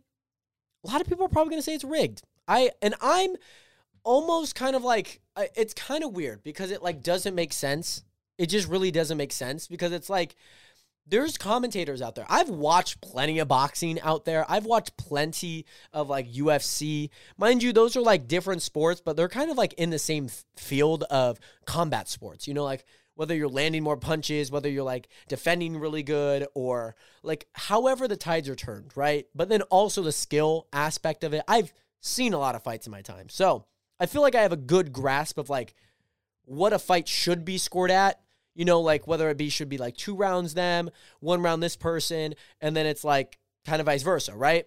a 0.84 0.88
lot 0.88 1.00
of 1.02 1.08
people 1.08 1.26
are 1.26 1.30
probably 1.30 1.52
going 1.52 1.60
to 1.60 1.64
say 1.64 1.76
it's 1.76 1.84
rigged. 1.84 2.24
I 2.48 2.72
and 2.82 2.96
I'm 3.02 3.36
almost 4.04 4.56
kind 4.56 4.76
of 4.76 4.84
like 4.84 5.22
it's 5.56 5.74
kind 5.74 6.04
of 6.04 6.14
weird 6.14 6.44
because 6.44 6.72
it 6.72 6.82
like 6.82 7.04
doesn't 7.04 7.36
make 7.36 7.54
sense. 7.54 8.04
It 8.38 8.48
just 8.48 8.68
really 8.68 8.92
doesn't 8.92 9.18
make 9.18 9.32
sense 9.32 9.68
because 9.68 9.92
it's 9.92 10.10
like 10.10 10.36
there's 11.10 11.38
commentators 11.38 12.02
out 12.02 12.16
there. 12.16 12.26
I've 12.30 12.50
watched 12.50 13.02
plenty 13.02 13.40
of 13.40 13.48
boxing 13.48 14.00
out 14.02 14.26
there. 14.26 14.46
I've 14.50 14.66
watched 14.66 14.98
plenty 14.98 15.66
of 15.94 16.10
like 16.10 16.32
UFC. 16.32 17.10
Mind 17.38 17.64
you, 17.64 17.72
those 17.72 17.96
are 17.96 18.02
like 18.02 18.28
different 18.28 18.62
sports, 18.62 19.02
but 19.04 19.16
they're 19.16 19.30
kind 19.30 19.50
of 19.50 19.58
like 19.58 19.74
in 19.74 19.90
the 19.90 20.00
same 20.00 20.30
field 20.58 21.04
of 21.04 21.40
combat 21.66 22.10
sports. 22.10 22.48
You 22.48 22.54
know, 22.54 22.64
like 22.64 22.86
whether 23.16 23.36
you're 23.36 23.48
landing 23.48 23.84
more 23.84 23.98
punches, 23.98 24.52
whether 24.52 24.70
you're 24.70 24.84
like 24.84 25.08
defending 25.28 25.78
really 25.78 26.04
good, 26.04 26.46
or 26.54 26.96
like 27.24 27.48
however 27.54 28.08
the 28.08 28.18
tides 28.18 28.50
are 28.50 28.56
turned, 28.56 28.92
right? 28.96 29.26
But 29.34 29.50
then 29.50 29.62
also 29.64 30.02
the 30.02 30.12
skill 30.12 30.68
aspect 30.74 31.24
of 31.24 31.34
it. 31.34 31.44
I've 31.48 31.72
seen 32.02 32.34
a 32.34 32.40
lot 32.40 32.56
of 32.56 32.64
fights 32.64 32.86
in 32.86 32.92
my 32.92 33.02
time. 33.02 33.30
So 33.30 33.66
I 34.00 34.06
feel 34.06 34.22
like 34.22 34.36
I 34.36 34.42
have 34.42 34.52
a 34.52 34.58
good 34.58 34.92
grasp 34.92 35.38
of 35.38 35.50
like 35.50 35.74
what 36.44 36.74
a 36.74 36.80
fight 36.80 37.08
should 37.08 37.44
be 37.44 37.58
scored 37.58 37.92
at 37.92 38.20
you 38.58 38.66
know, 38.66 38.82
like 38.82 39.06
whether 39.06 39.30
it 39.30 39.38
be 39.38 39.50
should 39.50 39.70
be 39.70 39.78
like 39.78 39.96
two 39.96 40.16
rounds 40.16 40.56
them, 40.56 40.90
one 41.20 41.44
round 41.44 41.62
this 41.62 41.76
person, 41.76 42.34
and 42.60 42.76
then 42.76 42.88
it's 42.88 43.04
like 43.04 43.38
kind 43.68 43.80
of 43.80 43.86
vice 43.86 44.02
versa, 44.02 44.36
right? 44.36 44.66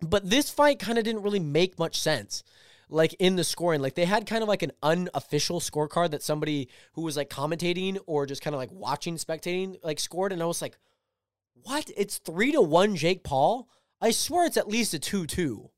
But 0.00 0.30
this 0.30 0.48
fight 0.48 0.78
kind 0.78 0.96
of 0.96 1.02
didn't 1.02 1.22
really 1.22 1.40
make 1.40 1.76
much 1.76 1.98
sense. 1.98 2.44
Like 2.88 3.14
in 3.14 3.34
the 3.34 3.42
scoring, 3.42 3.82
like 3.82 3.96
they 3.96 4.04
had 4.04 4.26
kind 4.26 4.44
of 4.44 4.48
like 4.48 4.62
an 4.62 4.70
unofficial 4.80 5.58
scorecard 5.58 6.12
that 6.12 6.22
somebody 6.22 6.68
who 6.92 7.02
was 7.02 7.16
like 7.16 7.28
commentating 7.28 7.98
or 8.06 8.26
just 8.26 8.42
kind 8.42 8.54
of 8.54 8.58
like 8.58 8.70
watching, 8.70 9.16
spectating, 9.16 9.76
like 9.82 9.98
scored. 9.98 10.32
And 10.32 10.40
I 10.40 10.46
was 10.46 10.62
like, 10.62 10.78
what? 11.64 11.90
It's 11.96 12.18
three 12.18 12.52
to 12.52 12.62
one 12.62 12.94
Jake 12.94 13.24
Paul? 13.24 13.68
I 14.00 14.12
swear 14.12 14.46
it's 14.46 14.56
at 14.56 14.68
least 14.68 14.94
a 14.94 15.00
2 15.00 15.26
2. 15.26 15.68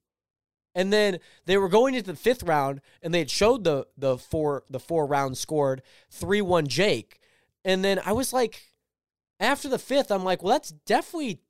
And 0.74 0.92
then 0.92 1.18
they 1.46 1.56
were 1.56 1.68
going 1.68 1.94
into 1.94 2.12
the 2.12 2.16
fifth 2.16 2.42
round 2.42 2.82
and 3.02 3.12
they 3.12 3.20
had 3.20 3.30
showed 3.30 3.64
the 3.64 3.86
the 3.96 4.18
four 4.18 4.64
the 4.68 4.80
four 4.80 5.06
rounds 5.06 5.40
scored 5.40 5.82
3-1 6.12 6.66
Jake. 6.66 7.20
And 7.64 7.84
then 7.84 8.00
I 8.04 8.12
was 8.12 8.32
like, 8.32 8.62
after 9.38 9.68
the 9.68 9.78
fifth, 9.78 10.10
I'm 10.10 10.24
like, 10.24 10.42
well, 10.42 10.52
that's 10.52 10.70
definitely 10.70 11.40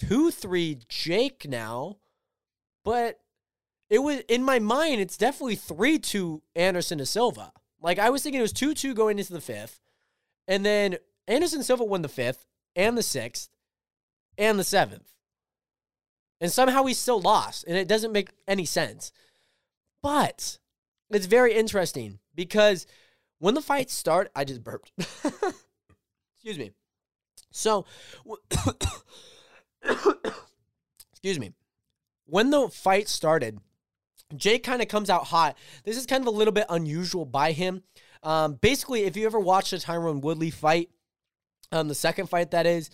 2 0.00 0.30
3 0.30 0.78
Jake 0.88 1.46
now. 1.48 1.98
But 2.84 3.20
it 3.90 3.98
was 4.00 4.20
in 4.28 4.42
my 4.42 4.58
mind, 4.58 5.00
it's 5.00 5.16
definitely 5.16 5.56
3 5.56 5.98
2 5.98 6.42
Anderson 6.54 6.98
da 6.98 7.04
Silva. 7.04 7.52
Like 7.80 7.98
I 7.98 8.10
was 8.10 8.22
thinking 8.22 8.38
it 8.38 8.42
was 8.42 8.52
2 8.52 8.74
2 8.74 8.94
going 8.94 9.18
into 9.18 9.32
the 9.32 9.40
fifth. 9.40 9.80
And 10.46 10.64
then 10.64 10.96
Anderson 11.26 11.62
Silva 11.62 11.84
won 11.84 12.02
the 12.02 12.08
fifth 12.08 12.44
and 12.76 12.98
the 12.98 13.02
sixth 13.02 13.48
and 14.36 14.58
the 14.58 14.64
seventh. 14.64 15.10
And 16.40 16.52
somehow 16.52 16.84
he 16.84 16.94
still 16.94 17.20
lost, 17.20 17.64
and 17.66 17.76
it 17.76 17.88
doesn't 17.88 18.12
make 18.12 18.30
any 18.46 18.66
sense. 18.66 19.12
But 20.02 20.58
it's 21.10 21.26
very 21.26 21.54
interesting 21.54 22.18
because 22.34 22.86
when 23.38 23.54
the 23.54 23.62
fights 23.62 23.94
start, 23.94 24.30
I 24.34 24.44
just 24.44 24.62
burped. 24.64 24.92
Excuse 24.98 26.58
me. 26.58 26.72
So, 27.50 27.86
excuse 31.12 31.38
me. 31.38 31.52
When 32.26 32.50
the 32.50 32.68
fight 32.68 33.08
started, 33.08 33.60
Jake 34.34 34.64
kind 34.64 34.82
of 34.82 34.88
comes 34.88 35.08
out 35.08 35.24
hot. 35.24 35.56
This 35.84 35.96
is 35.96 36.04
kind 36.04 36.22
of 36.22 36.26
a 36.26 36.36
little 36.36 36.52
bit 36.52 36.66
unusual 36.68 37.24
by 37.24 37.52
him. 37.52 37.82
Um, 38.24 38.54
basically, 38.54 39.04
if 39.04 39.16
you 39.16 39.24
ever 39.24 39.38
watched 39.38 39.70
the 39.70 39.76
Tyron 39.76 40.20
Woodley 40.20 40.50
fight, 40.50 40.90
um, 41.70 41.88
the 41.88 41.94
second 41.94 42.28
fight 42.28 42.50
that 42.50 42.66
is, 42.66 42.90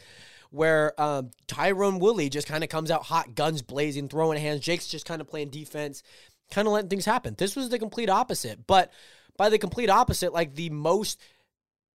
where 0.50 1.00
um, 1.00 1.30
Tyron 1.48 2.00
Woodley 2.00 2.28
just 2.28 2.46
kind 2.46 2.62
of 2.62 2.70
comes 2.70 2.90
out 2.90 3.04
hot, 3.04 3.34
guns 3.34 3.62
blazing, 3.62 4.08
throwing 4.08 4.38
hands. 4.38 4.60
Jake's 4.60 4.88
just 4.88 5.06
kind 5.06 5.20
of 5.20 5.28
playing 5.28 5.50
defense, 5.50 6.02
kind 6.50 6.68
of 6.68 6.74
letting 6.74 6.90
things 6.90 7.04
happen. 7.04 7.34
This 7.38 7.56
was 7.56 7.68
the 7.68 7.78
complete 7.78 8.10
opposite. 8.10 8.66
But 8.66 8.92
by 9.40 9.48
the 9.48 9.58
complete 9.58 9.88
opposite, 9.88 10.34
like 10.34 10.54
the 10.54 10.68
most 10.68 11.18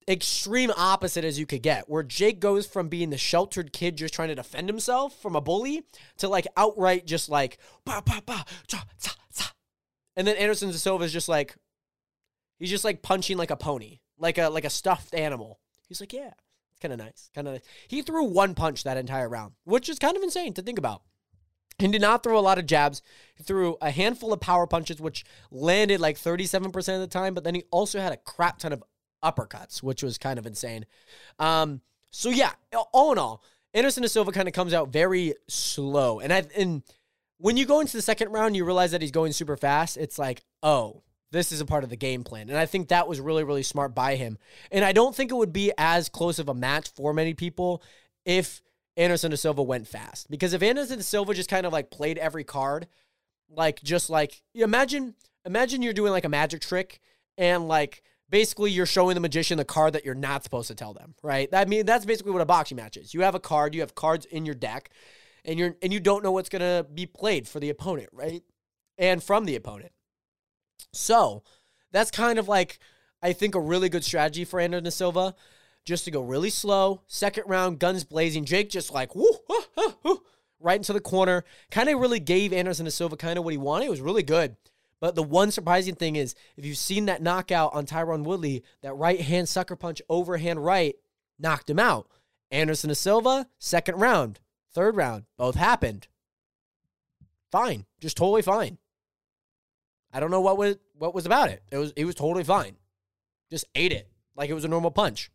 extreme 0.06 0.70
opposite 0.76 1.24
as 1.24 1.40
you 1.40 1.44
could 1.44 1.60
get, 1.60 1.90
where 1.90 2.04
Jake 2.04 2.38
goes 2.38 2.68
from 2.68 2.88
being 2.88 3.10
the 3.10 3.18
sheltered 3.18 3.72
kid 3.72 3.96
just 3.96 4.14
trying 4.14 4.28
to 4.28 4.36
defend 4.36 4.68
himself 4.68 5.20
from 5.20 5.34
a 5.34 5.40
bully 5.40 5.82
to 6.18 6.28
like 6.28 6.46
outright 6.56 7.04
just 7.04 7.28
like, 7.28 7.58
bah, 7.84 8.00
bah, 8.06 8.20
bah, 8.24 8.44
cha, 8.68 8.84
cha, 9.00 9.16
cha. 9.34 9.52
and 10.14 10.24
then 10.24 10.36
Anderson 10.36 10.72
Silva 10.72 11.02
is 11.02 11.12
just 11.12 11.28
like, 11.28 11.56
he's 12.60 12.70
just 12.70 12.84
like 12.84 13.02
punching 13.02 13.36
like 13.36 13.50
a 13.50 13.56
pony, 13.56 13.98
like 14.20 14.38
a 14.38 14.48
like 14.48 14.64
a 14.64 14.70
stuffed 14.70 15.12
animal. 15.12 15.58
He's 15.88 15.98
like, 15.98 16.12
yeah, 16.12 16.30
it's 16.70 16.78
kind 16.80 16.92
of 16.92 17.00
nice, 17.00 17.28
kind 17.34 17.48
of. 17.48 17.54
Nice. 17.54 17.64
He 17.88 18.02
threw 18.02 18.22
one 18.22 18.54
punch 18.54 18.84
that 18.84 18.96
entire 18.96 19.28
round, 19.28 19.54
which 19.64 19.88
is 19.88 19.98
kind 19.98 20.16
of 20.16 20.22
insane 20.22 20.54
to 20.54 20.62
think 20.62 20.78
about. 20.78 21.02
He 21.82 21.88
did 21.88 22.00
not 22.00 22.22
throw 22.22 22.38
a 22.38 22.40
lot 22.40 22.58
of 22.58 22.66
jabs. 22.66 23.02
He 23.34 23.42
threw 23.42 23.76
a 23.80 23.90
handful 23.90 24.32
of 24.32 24.40
power 24.40 24.66
punches, 24.66 25.00
which 25.00 25.24
landed 25.50 26.00
like 26.00 26.16
37% 26.16 26.76
of 26.94 27.00
the 27.00 27.06
time, 27.06 27.34
but 27.34 27.44
then 27.44 27.54
he 27.54 27.64
also 27.70 28.00
had 28.00 28.12
a 28.12 28.16
crap 28.16 28.58
ton 28.58 28.72
of 28.72 28.82
uppercuts, 29.22 29.82
which 29.82 30.02
was 30.02 30.18
kind 30.18 30.38
of 30.38 30.46
insane. 30.46 30.86
Um, 31.38 31.80
so 32.10 32.30
yeah, 32.30 32.52
all 32.92 33.12
in 33.12 33.18
all, 33.18 33.42
Anderson 33.74 34.06
Silva 34.08 34.32
kind 34.32 34.48
of 34.48 34.54
comes 34.54 34.74
out 34.74 34.92
very 34.92 35.34
slow. 35.48 36.20
And 36.20 36.32
I 36.32 36.44
and 36.56 36.82
when 37.38 37.56
you 37.56 37.66
go 37.66 37.80
into 37.80 37.96
the 37.96 38.02
second 38.02 38.30
round, 38.30 38.56
you 38.56 38.64
realize 38.64 38.92
that 38.92 39.00
he's 39.00 39.10
going 39.10 39.32
super 39.32 39.56
fast. 39.56 39.96
It's 39.96 40.18
like, 40.18 40.44
oh, 40.62 41.02
this 41.32 41.50
is 41.50 41.60
a 41.60 41.66
part 41.66 41.82
of 41.82 41.90
the 41.90 41.96
game 41.96 42.22
plan. 42.22 42.48
And 42.50 42.58
I 42.58 42.66
think 42.66 42.88
that 42.88 43.08
was 43.08 43.20
really, 43.20 43.42
really 43.42 43.62
smart 43.62 43.94
by 43.94 44.16
him. 44.16 44.38
And 44.70 44.84
I 44.84 44.92
don't 44.92 45.16
think 45.16 45.30
it 45.30 45.36
would 45.36 45.52
be 45.52 45.72
as 45.78 46.08
close 46.08 46.38
of 46.38 46.48
a 46.48 46.54
match 46.54 46.90
for 46.94 47.12
many 47.12 47.34
people 47.34 47.82
if 48.24 48.60
Anderson 48.96 49.30
De 49.30 49.36
Silva 49.36 49.62
went 49.62 49.88
fast. 49.88 50.30
Because 50.30 50.52
if 50.52 50.62
Anderson 50.62 50.98
De 50.98 51.04
Silva 51.04 51.34
just 51.34 51.50
kind 51.50 51.66
of 51.66 51.72
like 51.72 51.90
played 51.90 52.18
every 52.18 52.44
card, 52.44 52.86
like 53.48 53.82
just 53.82 54.10
like 54.10 54.42
imagine 54.54 55.14
imagine 55.44 55.82
you're 55.82 55.92
doing 55.92 56.12
like 56.12 56.24
a 56.24 56.28
magic 56.28 56.60
trick 56.60 57.00
and 57.36 57.68
like 57.68 58.02
basically 58.28 58.70
you're 58.70 58.86
showing 58.86 59.14
the 59.14 59.20
magician 59.20 59.58
the 59.58 59.64
card 59.64 59.92
that 59.92 60.04
you're 60.04 60.14
not 60.14 60.42
supposed 60.42 60.68
to 60.68 60.74
tell 60.74 60.94
them, 60.94 61.14
right? 61.22 61.48
I 61.52 61.64
mean, 61.66 61.84
that's 61.84 62.06
basically 62.06 62.32
what 62.32 62.42
a 62.42 62.46
boxing 62.46 62.76
match 62.76 62.96
is. 62.96 63.12
You 63.12 63.22
have 63.22 63.34
a 63.34 63.40
card, 63.40 63.74
you 63.74 63.80
have 63.80 63.94
cards 63.94 64.24
in 64.26 64.46
your 64.46 64.54
deck, 64.54 64.90
and 65.44 65.58
you're 65.58 65.76
and 65.82 65.92
you 65.92 66.00
don't 66.00 66.22
know 66.22 66.32
what's 66.32 66.48
gonna 66.48 66.84
be 66.92 67.06
played 67.06 67.46
for 67.46 67.60
the 67.60 67.70
opponent, 67.70 68.08
right? 68.12 68.42
And 68.98 69.22
from 69.22 69.44
the 69.44 69.56
opponent. 69.56 69.92
So 70.92 71.42
that's 71.92 72.10
kind 72.10 72.38
of 72.38 72.48
like 72.48 72.78
I 73.22 73.32
think 73.32 73.54
a 73.54 73.60
really 73.60 73.88
good 73.88 74.04
strategy 74.04 74.44
for 74.44 74.58
Anderson 74.58 74.90
Silva, 74.90 75.34
just 75.84 76.04
to 76.04 76.10
go 76.10 76.20
really 76.20 76.50
slow. 76.50 77.02
Second 77.06 77.44
round, 77.46 77.78
guns 77.78 78.04
blazing. 78.04 78.44
Jake 78.44 78.70
just 78.70 78.92
like 78.92 79.10
right 80.60 80.76
into 80.76 80.92
the 80.92 81.00
corner. 81.00 81.44
Kind 81.70 81.88
of 81.88 82.00
really 82.00 82.20
gave 82.20 82.52
Anderson 82.52 82.90
Silva 82.90 83.16
kind 83.16 83.38
of 83.38 83.44
what 83.44 83.52
he 83.52 83.58
wanted. 83.58 83.86
It 83.86 83.90
was 83.90 84.00
really 84.00 84.22
good. 84.22 84.56
But 85.00 85.16
the 85.16 85.22
one 85.22 85.50
surprising 85.50 85.96
thing 85.96 86.14
is, 86.14 86.36
if 86.56 86.64
you've 86.64 86.76
seen 86.76 87.06
that 87.06 87.22
knockout 87.22 87.74
on 87.74 87.86
Tyron 87.86 88.22
Woodley, 88.22 88.62
that 88.82 88.94
right 88.94 89.20
hand 89.20 89.48
sucker 89.48 89.74
punch 89.74 90.00
overhand 90.08 90.64
right 90.64 90.94
knocked 91.40 91.68
him 91.68 91.80
out. 91.80 92.08
Anderson 92.52 92.88
da 92.88 92.94
Silva, 92.94 93.48
second 93.58 93.98
round, 93.98 94.38
third 94.72 94.94
round, 94.94 95.24
both 95.36 95.56
happened. 95.56 96.06
Fine, 97.50 97.86
just 98.00 98.16
totally 98.16 98.42
fine. 98.42 98.78
I 100.12 100.20
don't 100.20 100.30
know 100.30 100.40
what 100.40 100.56
was 100.56 100.76
what 100.96 101.14
was 101.14 101.26
about 101.26 101.48
it. 101.48 101.62
It 101.72 101.78
was 101.78 101.92
it 101.96 102.04
was 102.04 102.14
totally 102.14 102.44
fine. 102.44 102.76
Just 103.50 103.64
ate 103.74 103.92
it 103.92 104.08
like 104.36 104.50
it 104.50 104.54
was 104.54 104.64
a 104.64 104.68
normal 104.68 104.90
punch. 104.90 105.30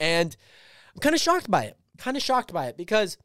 And 0.00 0.34
I'm 0.94 1.00
kind 1.00 1.14
of 1.14 1.20
shocked 1.20 1.50
by 1.50 1.64
it. 1.64 1.76
Kind 1.98 2.16
of 2.16 2.22
shocked 2.22 2.52
by 2.52 2.66
it 2.66 2.76
because 2.76 3.18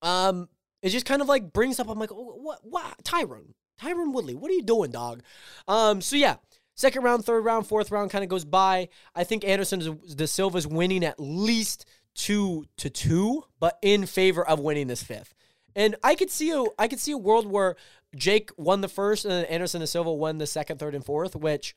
um 0.00 0.48
it 0.80 0.88
just 0.88 1.06
kind 1.06 1.22
of 1.22 1.28
like 1.28 1.52
brings 1.52 1.78
up 1.78 1.88
I'm 1.88 1.98
like, 1.98 2.10
oh, 2.10 2.34
what 2.42 2.60
what 2.62 3.04
Tyrone? 3.04 3.54
Tyron 3.82 4.12
Woodley, 4.12 4.34
what 4.34 4.50
are 4.50 4.54
you 4.54 4.62
doing, 4.62 4.90
dog? 4.90 5.22
Um, 5.66 6.00
so 6.00 6.16
yeah, 6.16 6.36
second 6.74 7.02
round, 7.02 7.24
third 7.24 7.44
round, 7.44 7.66
fourth 7.66 7.90
round 7.90 8.10
kind 8.10 8.22
of 8.22 8.30
goes 8.30 8.44
by. 8.44 8.88
I 9.14 9.24
think 9.24 9.44
Anderson 9.44 9.98
da 10.14 10.26
Silva's 10.26 10.66
winning 10.66 11.04
at 11.04 11.18
least 11.18 11.84
two 12.14 12.64
to 12.76 12.90
two, 12.90 13.44
but 13.58 13.78
in 13.82 14.06
favor 14.06 14.46
of 14.46 14.60
winning 14.60 14.86
this 14.86 15.02
fifth. 15.02 15.34
And 15.74 15.96
I 16.02 16.14
could 16.14 16.30
see 16.30 16.50
a 16.50 16.64
I 16.78 16.88
could 16.88 17.00
see 17.00 17.12
a 17.12 17.18
world 17.18 17.46
where 17.46 17.76
Jake 18.14 18.50
won 18.56 18.82
the 18.82 18.88
first 18.88 19.24
and 19.24 19.32
then 19.32 19.44
Anderson 19.46 19.80
da 19.80 19.86
Silva 19.86 20.12
won 20.12 20.38
the 20.38 20.46
second, 20.46 20.78
third, 20.78 20.94
and 20.94 21.04
fourth, 21.04 21.34
which 21.34 21.74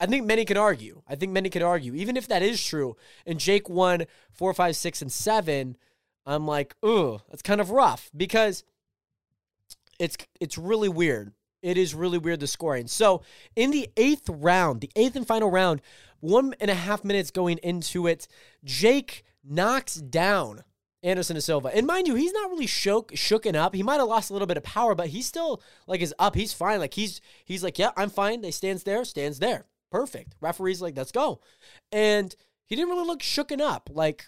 I 0.00 0.06
think 0.06 0.24
many 0.26 0.44
can 0.44 0.56
argue. 0.56 1.02
I 1.06 1.14
think 1.14 1.32
many 1.32 1.50
can 1.50 1.62
argue. 1.62 1.94
Even 1.94 2.16
if 2.16 2.26
that 2.28 2.42
is 2.42 2.64
true, 2.64 2.96
and 3.26 3.38
Jake 3.38 3.68
won 3.68 4.06
four, 4.32 4.54
five, 4.54 4.76
six, 4.76 5.02
and 5.02 5.12
seven, 5.12 5.76
I'm 6.24 6.46
like, 6.46 6.74
ooh, 6.84 7.20
that's 7.28 7.42
kind 7.42 7.60
of 7.60 7.70
rough 7.70 8.10
because 8.16 8.64
it's 9.98 10.16
it's 10.40 10.56
really 10.56 10.88
weird 10.88 11.32
it 11.62 11.76
is 11.76 11.94
really 11.94 12.18
weird 12.18 12.40
the 12.40 12.46
scoring. 12.46 12.86
So 12.86 13.22
in 13.56 13.70
the 13.70 13.88
eighth 13.96 14.28
round, 14.28 14.80
the 14.80 14.90
eighth 14.96 15.16
and 15.16 15.26
final 15.26 15.50
round, 15.50 15.82
one 16.20 16.54
and 16.60 16.70
a 16.70 16.74
half 16.74 17.04
minutes 17.04 17.30
going 17.30 17.58
into 17.58 18.06
it, 18.06 18.26
Jake 18.64 19.24
knocks 19.44 19.94
down 19.94 20.64
Anderson 21.02 21.40
Silva. 21.40 21.70
And 21.74 21.86
mind 21.86 22.06
you, 22.06 22.14
he's 22.14 22.32
not 22.32 22.50
really 22.50 22.66
shook 22.66 23.12
shooken 23.12 23.54
up. 23.54 23.74
He 23.74 23.82
might 23.82 23.98
have 23.98 24.08
lost 24.08 24.30
a 24.30 24.32
little 24.32 24.46
bit 24.46 24.56
of 24.56 24.62
power, 24.62 24.94
but 24.94 25.08
he's 25.08 25.26
still 25.26 25.62
like 25.86 26.00
is 26.00 26.14
up. 26.18 26.34
He's 26.34 26.52
fine. 26.52 26.78
Like 26.78 26.94
he's 26.94 27.20
he's 27.44 27.64
like, 27.64 27.78
yeah, 27.78 27.90
I'm 27.96 28.10
fine. 28.10 28.42
They 28.42 28.50
stands 28.50 28.84
there, 28.84 29.04
stands 29.04 29.38
there. 29.38 29.66
Perfect. 29.90 30.34
Referee's 30.40 30.80
like, 30.80 30.96
let's 30.96 31.12
go. 31.12 31.40
And 31.90 32.34
he 32.66 32.76
didn't 32.76 32.90
really 32.90 33.06
look 33.06 33.20
shooken 33.20 33.60
up. 33.60 33.90
Like, 33.92 34.26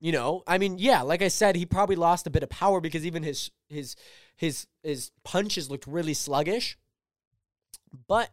you 0.00 0.12
know, 0.12 0.42
I 0.46 0.58
mean, 0.58 0.78
yeah, 0.78 1.02
like 1.02 1.22
I 1.22 1.28
said, 1.28 1.56
he 1.56 1.66
probably 1.66 1.96
lost 1.96 2.26
a 2.26 2.30
bit 2.30 2.42
of 2.42 2.48
power 2.48 2.80
because 2.80 3.04
even 3.04 3.22
his 3.22 3.50
his 3.68 3.96
his 4.36 4.66
his 4.82 5.10
punches 5.24 5.70
looked 5.70 5.86
really 5.86 6.14
sluggish. 6.14 6.78
But 8.06 8.30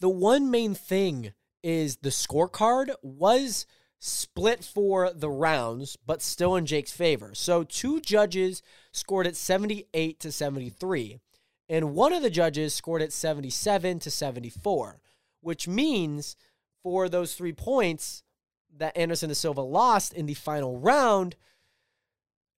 the 0.00 0.08
one 0.08 0.50
main 0.50 0.74
thing 0.74 1.32
is 1.62 1.96
the 1.96 2.10
scorecard 2.10 2.94
was 3.02 3.66
split 3.98 4.62
for 4.62 5.10
the 5.12 5.30
rounds, 5.30 5.96
but 6.06 6.22
still 6.22 6.56
in 6.56 6.66
Jake's 6.66 6.92
favor. 6.92 7.34
So 7.34 7.64
two 7.64 8.00
judges 8.00 8.62
scored 8.92 9.26
at 9.26 9.36
78 9.36 10.20
to 10.20 10.30
73, 10.30 11.20
and 11.68 11.94
one 11.94 12.12
of 12.12 12.22
the 12.22 12.30
judges 12.30 12.74
scored 12.74 13.02
at 13.02 13.12
77 13.12 13.98
to 14.00 14.10
74, 14.10 15.00
which 15.44 15.68
means 15.68 16.36
for 16.82 17.08
those 17.08 17.34
three 17.34 17.52
points 17.52 18.22
that 18.76 18.96
Anderson 18.96 19.28
da 19.28 19.34
Silva 19.34 19.60
lost 19.60 20.12
in 20.12 20.26
the 20.26 20.34
final 20.34 20.78
round, 20.78 21.36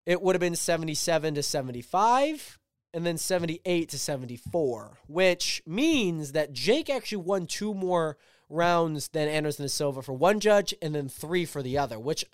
it 0.06 0.22
would 0.22 0.34
have 0.34 0.40
been 0.40 0.56
77 0.56 1.34
to 1.34 1.42
75 1.42 2.58
and 2.94 3.04
then 3.04 3.18
78 3.18 3.88
to 3.90 3.98
74, 3.98 4.98
which 5.06 5.62
means 5.66 6.32
that 6.32 6.52
Jake 6.52 6.88
actually 6.88 7.18
won 7.18 7.46
two 7.46 7.74
more 7.74 8.16
rounds 8.48 9.08
than 9.08 9.28
Anderson 9.28 9.68
Silva 9.68 10.02
for 10.02 10.12
one 10.12 10.40
judge 10.40 10.72
and 10.80 10.94
then 10.94 11.08
three 11.08 11.44
for 11.44 11.62
the 11.62 11.76
other, 11.76 11.98
which 11.98 12.24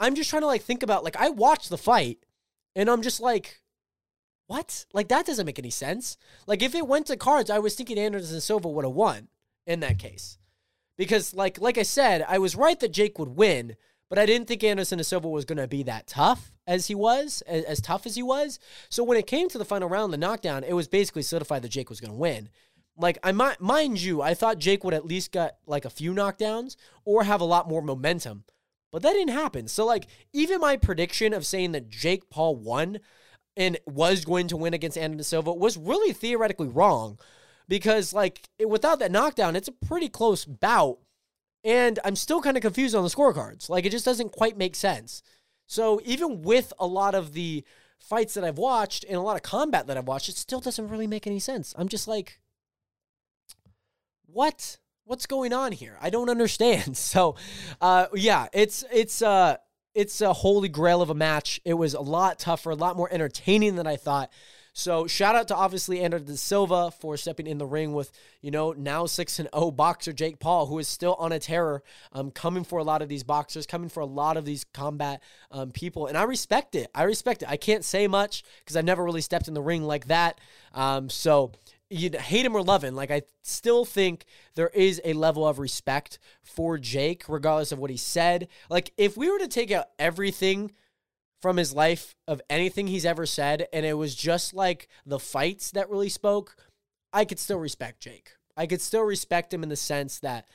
I'm 0.00 0.14
just 0.14 0.30
trying 0.30 0.42
to 0.42 0.46
like 0.46 0.62
think 0.62 0.82
about. 0.82 1.04
Like, 1.04 1.16
I 1.16 1.28
watched 1.28 1.70
the 1.70 1.78
fight 1.78 2.18
and 2.74 2.88
I'm 2.88 3.02
just 3.02 3.20
like, 3.20 3.60
what? 4.46 4.86
Like, 4.94 5.08
that 5.08 5.26
doesn't 5.26 5.44
make 5.44 5.58
any 5.58 5.70
sense. 5.70 6.16
Like, 6.46 6.62
if 6.62 6.74
it 6.74 6.86
went 6.86 7.06
to 7.06 7.16
cards, 7.16 7.50
I 7.50 7.58
was 7.58 7.74
thinking 7.74 7.98
Anderson 7.98 8.40
Silva 8.40 8.68
would 8.68 8.84
have 8.84 8.94
won 8.94 9.28
in 9.68 9.80
that 9.80 9.98
case. 9.98 10.38
Because, 10.96 11.32
like, 11.32 11.60
like 11.60 11.78
I 11.78 11.84
said, 11.84 12.24
I 12.26 12.38
was 12.38 12.56
right 12.56 12.80
that 12.80 12.92
Jake 12.92 13.20
would 13.20 13.36
win, 13.36 13.76
but 14.08 14.18
I 14.18 14.26
didn't 14.26 14.48
think 14.48 14.64
Anderson 14.64 15.02
Silva 15.04 15.28
was 15.28 15.44
going 15.44 15.58
to 15.58 15.68
be 15.68 15.84
that 15.84 16.08
tough 16.08 16.52
as 16.66 16.88
he 16.88 16.94
was, 16.94 17.42
as, 17.46 17.64
as, 17.64 17.80
tough 17.80 18.04
as 18.04 18.16
he 18.16 18.22
was. 18.22 18.58
So 18.88 19.04
when 19.04 19.18
it 19.18 19.28
came 19.28 19.48
to 19.50 19.58
the 19.58 19.64
final 19.64 19.88
round, 19.88 20.12
the 20.12 20.18
knockdown, 20.18 20.64
it 20.64 20.72
was 20.72 20.88
basically 20.88 21.22
certified 21.22 21.62
that 21.62 21.68
Jake 21.68 21.90
was 21.90 22.00
going 22.00 22.12
to 22.12 22.18
win. 22.18 22.48
Like 22.96 23.18
I 23.22 23.30
might 23.30 23.60
mind 23.60 24.02
you, 24.02 24.22
I 24.22 24.34
thought 24.34 24.58
Jake 24.58 24.82
would 24.82 24.94
at 24.94 25.06
least 25.06 25.30
get 25.30 25.58
like 25.66 25.84
a 25.84 25.90
few 25.90 26.12
knockdowns 26.12 26.74
or 27.04 27.22
have 27.22 27.40
a 27.40 27.44
lot 27.44 27.68
more 27.68 27.80
momentum, 27.80 28.42
but 28.90 29.02
that 29.02 29.12
didn't 29.12 29.34
happen. 29.34 29.68
So 29.68 29.86
like 29.86 30.08
even 30.32 30.60
my 30.60 30.76
prediction 30.76 31.32
of 31.32 31.46
saying 31.46 31.72
that 31.72 31.88
Jake 31.88 32.28
Paul 32.28 32.56
won 32.56 32.98
and 33.56 33.78
was 33.86 34.24
going 34.24 34.48
to 34.48 34.56
win 34.56 34.74
against 34.74 34.98
Anderson 34.98 35.22
Silva 35.22 35.52
was 35.52 35.76
really 35.76 36.12
theoretically 36.12 36.68
wrong 36.68 37.18
because 37.68 38.12
like 38.12 38.48
it, 38.58 38.68
without 38.68 38.98
that 38.98 39.12
knockdown, 39.12 39.56
it's 39.56 39.68
a 39.68 39.72
pretty 39.72 40.08
close 40.08 40.44
bout. 40.44 40.98
And 41.64 41.98
I'm 42.04 42.16
still 42.16 42.40
kind 42.40 42.56
of 42.56 42.62
confused 42.62 42.94
on 42.94 43.02
the 43.02 43.10
scorecards. 43.10 43.68
Like 43.68 43.84
it 43.84 43.90
just 43.90 44.04
doesn't 44.04 44.32
quite 44.32 44.56
make 44.56 44.74
sense. 44.74 45.22
So 45.66 46.00
even 46.04 46.42
with 46.42 46.72
a 46.78 46.86
lot 46.86 47.14
of 47.14 47.34
the 47.34 47.64
fights 47.98 48.34
that 48.34 48.44
I've 48.44 48.58
watched 48.58 49.04
and 49.04 49.16
a 49.16 49.20
lot 49.20 49.36
of 49.36 49.42
combat 49.42 49.86
that 49.86 49.98
I've 49.98 50.08
watched, 50.08 50.28
it 50.28 50.36
still 50.36 50.60
doesn't 50.60 50.88
really 50.88 51.06
make 51.06 51.26
any 51.26 51.38
sense. 51.38 51.74
I'm 51.76 51.88
just 51.88 52.08
like, 52.08 52.40
what? 54.26 54.78
What's 55.04 55.26
going 55.26 55.52
on 55.52 55.72
here? 55.72 55.96
I 56.00 56.10
don't 56.10 56.30
understand. 56.30 56.96
So, 56.96 57.36
uh, 57.80 58.06
yeah, 58.14 58.46
it's 58.52 58.84
it's 58.92 59.20
uh 59.22 59.56
it's 59.94 60.20
a 60.20 60.32
holy 60.32 60.68
grail 60.68 61.02
of 61.02 61.10
a 61.10 61.14
match. 61.14 61.60
It 61.64 61.74
was 61.74 61.94
a 61.94 62.00
lot 62.00 62.38
tougher, 62.38 62.70
a 62.70 62.74
lot 62.76 62.96
more 62.96 63.12
entertaining 63.12 63.76
than 63.76 63.86
I 63.86 63.96
thought. 63.96 64.30
So 64.78 65.08
shout 65.08 65.34
out 65.34 65.48
to 65.48 65.56
obviously 65.56 66.02
Anderson 66.02 66.36
Silva 66.36 66.92
for 66.92 67.16
stepping 67.16 67.48
in 67.48 67.58
the 67.58 67.66
ring 67.66 67.94
with, 67.94 68.12
you 68.40 68.52
know, 68.52 68.70
now 68.70 69.06
6 69.06 69.38
and 69.40 69.48
0 69.52 69.72
boxer 69.72 70.12
Jake 70.12 70.38
Paul, 70.38 70.66
who 70.66 70.78
is 70.78 70.86
still 70.86 71.16
on 71.18 71.32
a 71.32 71.40
terror, 71.40 71.82
um, 72.12 72.30
coming 72.30 72.62
for 72.62 72.78
a 72.78 72.84
lot 72.84 73.02
of 73.02 73.08
these 73.08 73.24
boxers, 73.24 73.66
coming 73.66 73.88
for 73.88 73.98
a 73.98 74.06
lot 74.06 74.36
of 74.36 74.44
these 74.44 74.62
combat 74.72 75.20
um, 75.50 75.72
people. 75.72 76.06
And 76.06 76.16
I 76.16 76.22
respect 76.22 76.76
it. 76.76 76.86
I 76.94 77.02
respect 77.02 77.42
it. 77.42 77.50
I 77.50 77.56
can't 77.56 77.84
say 77.84 78.06
much 78.06 78.44
because 78.60 78.76
I've 78.76 78.84
never 78.84 79.02
really 79.02 79.20
stepped 79.20 79.48
in 79.48 79.54
the 79.54 79.60
ring 79.60 79.82
like 79.82 80.06
that. 80.06 80.40
Um, 80.72 81.10
so 81.10 81.50
you 81.90 82.10
hate 82.16 82.46
him 82.46 82.54
or 82.54 82.62
love 82.62 82.84
him, 82.84 82.94
like 82.94 83.10
I 83.10 83.22
still 83.42 83.84
think 83.84 84.26
there 84.54 84.68
is 84.68 85.00
a 85.04 85.12
level 85.12 85.44
of 85.44 85.58
respect 85.58 86.20
for 86.42 86.78
Jake, 86.78 87.24
regardless 87.28 87.72
of 87.72 87.80
what 87.80 87.90
he 87.90 87.96
said. 87.96 88.46
Like 88.70 88.92
if 88.96 89.16
we 89.16 89.28
were 89.28 89.40
to 89.40 89.48
take 89.48 89.72
out 89.72 89.86
everything 89.98 90.70
from 91.40 91.56
his 91.56 91.74
life 91.74 92.16
of 92.26 92.42
anything 92.50 92.86
he's 92.86 93.06
ever 93.06 93.26
said, 93.26 93.66
and 93.72 93.86
it 93.86 93.94
was 93.94 94.14
just 94.14 94.54
like 94.54 94.88
the 95.06 95.18
fights 95.18 95.70
that 95.72 95.90
really 95.90 96.08
spoke, 96.08 96.56
I 97.12 97.24
could 97.24 97.38
still 97.38 97.58
respect 97.58 98.00
Jake. 98.00 98.32
I 98.56 98.66
could 98.66 98.80
still 98.80 99.02
respect 99.02 99.54
him 99.54 99.62
in 99.62 99.68
the 99.68 99.76
sense 99.76 100.18
that 100.20 100.48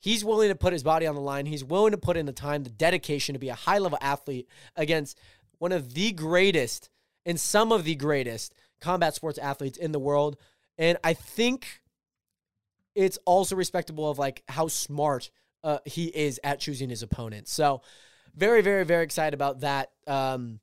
he's 0.00 0.24
willing 0.24 0.48
to 0.48 0.54
put 0.54 0.72
his 0.72 0.82
body 0.82 1.06
on 1.06 1.14
the 1.14 1.20
line. 1.20 1.46
He's 1.46 1.64
willing 1.64 1.92
to 1.92 1.98
put 1.98 2.16
in 2.16 2.26
the 2.26 2.32
time, 2.32 2.64
the 2.64 2.70
dedication 2.70 3.34
to 3.34 3.38
be 3.38 3.50
a 3.50 3.54
high 3.54 3.78
level 3.78 3.98
athlete 4.00 4.48
against 4.76 5.18
one 5.58 5.72
of 5.72 5.94
the 5.94 6.12
greatest 6.12 6.88
and 7.24 7.38
some 7.38 7.72
of 7.72 7.84
the 7.84 7.96
greatest 7.96 8.54
combat 8.80 9.14
sports 9.14 9.38
athletes 9.38 9.78
in 9.78 9.92
the 9.92 9.98
world. 9.98 10.36
And 10.78 10.96
I 11.04 11.12
think 11.12 11.66
it's 12.94 13.18
also 13.24 13.56
respectable 13.56 14.08
of 14.08 14.18
like 14.18 14.42
how 14.48 14.68
smart 14.68 15.30
uh, 15.62 15.78
he 15.84 16.06
is 16.06 16.40
at 16.44 16.60
choosing 16.60 16.88
his 16.88 17.02
opponents. 17.02 17.52
So 17.52 17.82
very, 18.36 18.62
very, 18.62 18.84
very 18.84 19.04
excited 19.04 19.34
about 19.34 19.60
that. 19.60 19.90
Um, 20.06 20.60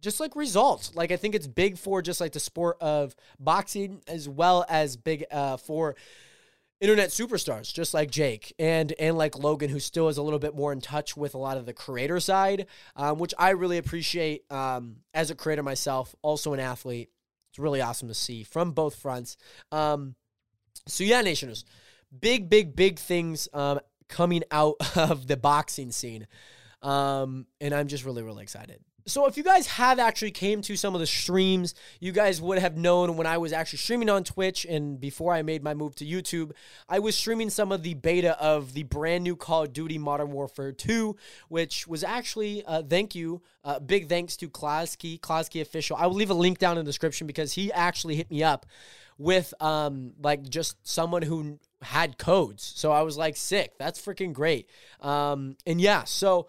just 0.00 0.20
like 0.20 0.36
results. 0.36 0.94
Like 0.94 1.10
I 1.10 1.16
think 1.16 1.34
it's 1.34 1.46
big 1.46 1.78
for 1.78 2.02
just 2.02 2.20
like 2.20 2.32
the 2.32 2.40
sport 2.40 2.76
of 2.80 3.16
boxing 3.40 4.02
as 4.06 4.28
well 4.28 4.64
as 4.68 4.96
big 4.96 5.24
uh, 5.30 5.56
for 5.56 5.96
internet 6.80 7.08
superstars, 7.08 7.72
just 7.72 7.94
like 7.94 8.10
Jake 8.10 8.54
and 8.58 8.92
and 9.00 9.16
like 9.16 9.38
Logan, 9.38 9.70
who 9.70 9.80
still 9.80 10.08
is 10.08 10.18
a 10.18 10.22
little 10.22 10.38
bit 10.38 10.54
more 10.54 10.72
in 10.72 10.80
touch 10.80 11.16
with 11.16 11.34
a 11.34 11.38
lot 11.38 11.56
of 11.56 11.64
the 11.64 11.72
creator 11.72 12.20
side, 12.20 12.66
um, 12.94 13.18
which 13.18 13.32
I 13.38 13.50
really 13.50 13.78
appreciate 13.78 14.44
um, 14.52 14.96
as 15.14 15.30
a 15.30 15.34
creator 15.34 15.62
myself, 15.62 16.14
also 16.22 16.52
an 16.52 16.60
athlete. 16.60 17.08
It's 17.50 17.58
really 17.58 17.80
awesome 17.80 18.08
to 18.08 18.14
see 18.14 18.42
from 18.42 18.72
both 18.72 18.96
fronts. 18.96 19.38
Um, 19.72 20.16
so 20.86 21.02
yeah, 21.04 21.22
Nationers, 21.22 21.64
big, 22.20 22.50
big, 22.50 22.76
big 22.76 22.98
things 22.98 23.48
um, 23.54 23.80
coming 24.08 24.42
out 24.50 24.74
of 24.96 25.26
the 25.26 25.38
boxing 25.38 25.90
scene. 25.92 26.26
Um, 26.84 27.46
and 27.60 27.74
I'm 27.74 27.88
just 27.88 28.04
really, 28.04 28.22
really 28.22 28.42
excited. 28.42 28.78
So 29.06 29.26
if 29.26 29.36
you 29.36 29.42
guys 29.42 29.66
have 29.66 29.98
actually 29.98 30.30
came 30.30 30.62
to 30.62 30.76
some 30.76 30.94
of 30.94 31.00
the 31.00 31.06
streams, 31.06 31.74
you 32.00 32.10
guys 32.10 32.40
would 32.40 32.58
have 32.58 32.76
known 32.78 33.18
when 33.18 33.26
I 33.26 33.36
was 33.36 33.52
actually 33.52 33.80
streaming 33.80 34.08
on 34.08 34.24
Twitch 34.24 34.64
and 34.64 34.98
before 34.98 35.34
I 35.34 35.42
made 35.42 35.62
my 35.62 35.74
move 35.74 35.94
to 35.96 36.06
YouTube, 36.06 36.52
I 36.88 37.00
was 37.00 37.14
streaming 37.14 37.50
some 37.50 37.70
of 37.70 37.82
the 37.82 37.92
beta 37.92 38.38
of 38.40 38.72
the 38.72 38.84
brand 38.84 39.24
new 39.24 39.36
Call 39.36 39.64
of 39.64 39.74
Duty 39.74 39.98
Modern 39.98 40.30
Warfare 40.32 40.72
2, 40.72 41.16
which 41.48 41.86
was 41.86 42.02
actually 42.02 42.64
uh, 42.64 42.82
thank 42.82 43.14
you, 43.14 43.42
uh, 43.62 43.78
big 43.78 44.08
thanks 44.08 44.38
to 44.38 44.48
Klasky, 44.48 45.20
Klasky 45.20 45.60
official. 45.60 45.98
I 45.98 46.06
will 46.06 46.16
leave 46.16 46.30
a 46.30 46.34
link 46.34 46.58
down 46.58 46.78
in 46.78 46.84
the 46.84 46.88
description 46.88 47.26
because 47.26 47.52
he 47.52 47.70
actually 47.72 48.16
hit 48.16 48.30
me 48.30 48.42
up 48.42 48.64
with 49.18 49.54
um 49.60 50.12
like 50.20 50.42
just 50.48 50.76
someone 50.82 51.22
who 51.22 51.58
had 51.82 52.18
codes. 52.18 52.72
So 52.76 52.90
I 52.90 53.02
was 53.02 53.16
like 53.16 53.36
sick. 53.36 53.78
That's 53.78 54.00
freaking 54.00 54.32
great. 54.32 54.68
Um 55.00 55.56
and 55.66 55.80
yeah, 55.80 56.04
so 56.04 56.48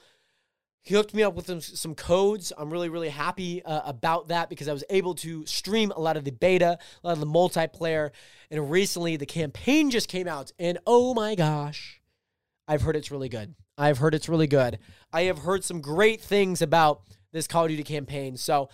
he 0.85 0.93
hooked 0.93 1.15
me 1.15 1.23
up 1.23 1.33
with 1.33 1.47
some, 1.47 1.61
some 1.61 1.95
codes. 1.95 2.53
I'm 2.55 2.69
really, 2.69 2.89
really 2.89 3.09
happy 3.09 3.63
uh, 3.65 3.81
about 3.85 4.27
that 4.27 4.49
because 4.49 4.67
I 4.67 4.73
was 4.73 4.83
able 4.91 5.15
to 5.15 5.43
stream 5.47 5.91
a 5.91 5.99
lot 5.99 6.15
of 6.15 6.25
the 6.25 6.31
beta, 6.31 6.77
a 7.03 7.07
lot 7.07 7.13
of 7.13 7.19
the 7.19 7.25
multiplayer. 7.25 8.11
And 8.51 8.69
recently, 8.69 9.17
the 9.17 9.25
campaign 9.25 9.89
just 9.89 10.07
came 10.07 10.27
out. 10.27 10.51
And 10.59 10.77
oh 10.85 11.15
my 11.15 11.33
gosh, 11.33 12.01
I've 12.67 12.83
heard 12.83 12.95
it's 12.95 13.09
really 13.09 13.29
good. 13.29 13.55
I've 13.79 13.97
heard 13.97 14.13
it's 14.13 14.29
really 14.29 14.45
good. 14.45 14.77
I 15.11 15.23
have 15.23 15.39
heard 15.39 15.63
some 15.63 15.81
great 15.81 16.21
things 16.21 16.61
about 16.61 17.01
this 17.33 17.47
Call 17.47 17.63
of 17.63 17.69
Duty 17.69 17.83
campaign. 17.83 18.37
So 18.37 18.69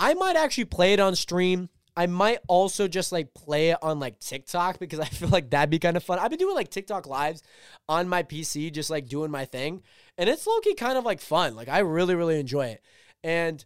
I 0.00 0.14
might 0.14 0.34
actually 0.34 0.64
play 0.64 0.94
it 0.94 1.00
on 1.00 1.14
stream. 1.14 1.68
I 1.96 2.06
might 2.06 2.38
also 2.48 2.88
just 2.88 3.12
like 3.12 3.34
play 3.34 3.70
it 3.70 3.78
on 3.82 4.00
like 4.00 4.18
TikTok 4.18 4.80
because 4.80 4.98
I 4.98 5.04
feel 5.04 5.28
like 5.28 5.50
that'd 5.50 5.70
be 5.70 5.78
kind 5.78 5.96
of 5.96 6.02
fun. 6.02 6.18
I've 6.18 6.30
been 6.30 6.40
doing 6.40 6.56
like 6.56 6.70
TikTok 6.70 7.06
lives 7.06 7.42
on 7.88 8.08
my 8.08 8.24
PC, 8.24 8.72
just 8.72 8.90
like 8.90 9.06
doing 9.06 9.30
my 9.30 9.44
thing. 9.44 9.82
And 10.18 10.28
it's 10.28 10.46
low 10.46 10.60
key 10.60 10.74
kind 10.74 10.98
of 10.98 11.04
like 11.04 11.20
fun. 11.20 11.54
Like 11.56 11.68
I 11.68 11.80
really, 11.80 12.14
really 12.14 12.38
enjoy 12.38 12.66
it. 12.66 12.82
And 13.24 13.64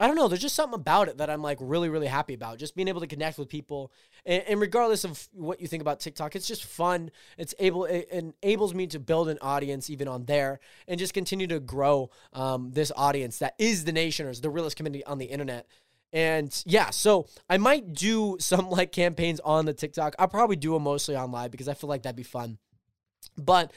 I 0.00 0.06
don't 0.06 0.14
know, 0.14 0.28
there's 0.28 0.40
just 0.40 0.54
something 0.54 0.78
about 0.78 1.08
it 1.08 1.18
that 1.18 1.28
I'm 1.28 1.42
like 1.42 1.58
really, 1.60 1.88
really 1.88 2.06
happy 2.06 2.34
about. 2.34 2.58
Just 2.58 2.76
being 2.76 2.86
able 2.86 3.00
to 3.00 3.08
connect 3.08 3.36
with 3.36 3.48
people. 3.48 3.92
And, 4.24 4.44
and 4.46 4.60
regardless 4.60 5.02
of 5.02 5.28
what 5.32 5.60
you 5.60 5.66
think 5.66 5.80
about 5.80 5.98
TikTok, 5.98 6.36
it's 6.36 6.46
just 6.46 6.64
fun. 6.64 7.10
It's 7.36 7.52
able, 7.58 7.84
it 7.84 8.08
enables 8.10 8.74
me 8.74 8.86
to 8.88 9.00
build 9.00 9.28
an 9.28 9.38
audience 9.42 9.90
even 9.90 10.06
on 10.06 10.26
there 10.26 10.60
and 10.86 11.00
just 11.00 11.14
continue 11.14 11.48
to 11.48 11.58
grow 11.58 12.10
um, 12.32 12.70
this 12.70 12.92
audience 12.96 13.40
that 13.40 13.54
is 13.58 13.84
the 13.84 13.92
nation 13.92 14.08
nationers, 14.08 14.40
the 14.40 14.50
realist 14.50 14.76
community 14.76 15.04
on 15.04 15.18
the 15.18 15.26
internet. 15.26 15.66
And 16.12 16.62
yeah, 16.64 16.90
so 16.90 17.26
I 17.50 17.58
might 17.58 17.92
do 17.92 18.36
some 18.40 18.70
like 18.70 18.92
campaigns 18.92 19.40
on 19.40 19.66
the 19.66 19.74
TikTok. 19.74 20.14
I'll 20.18 20.28
probably 20.28 20.56
do 20.56 20.74
them 20.74 20.84
mostly 20.84 21.16
on 21.16 21.32
live 21.32 21.50
because 21.50 21.68
I 21.68 21.74
feel 21.74 21.88
like 21.88 22.02
that'd 22.02 22.16
be 22.16 22.22
fun. 22.22 22.58
But 23.36 23.72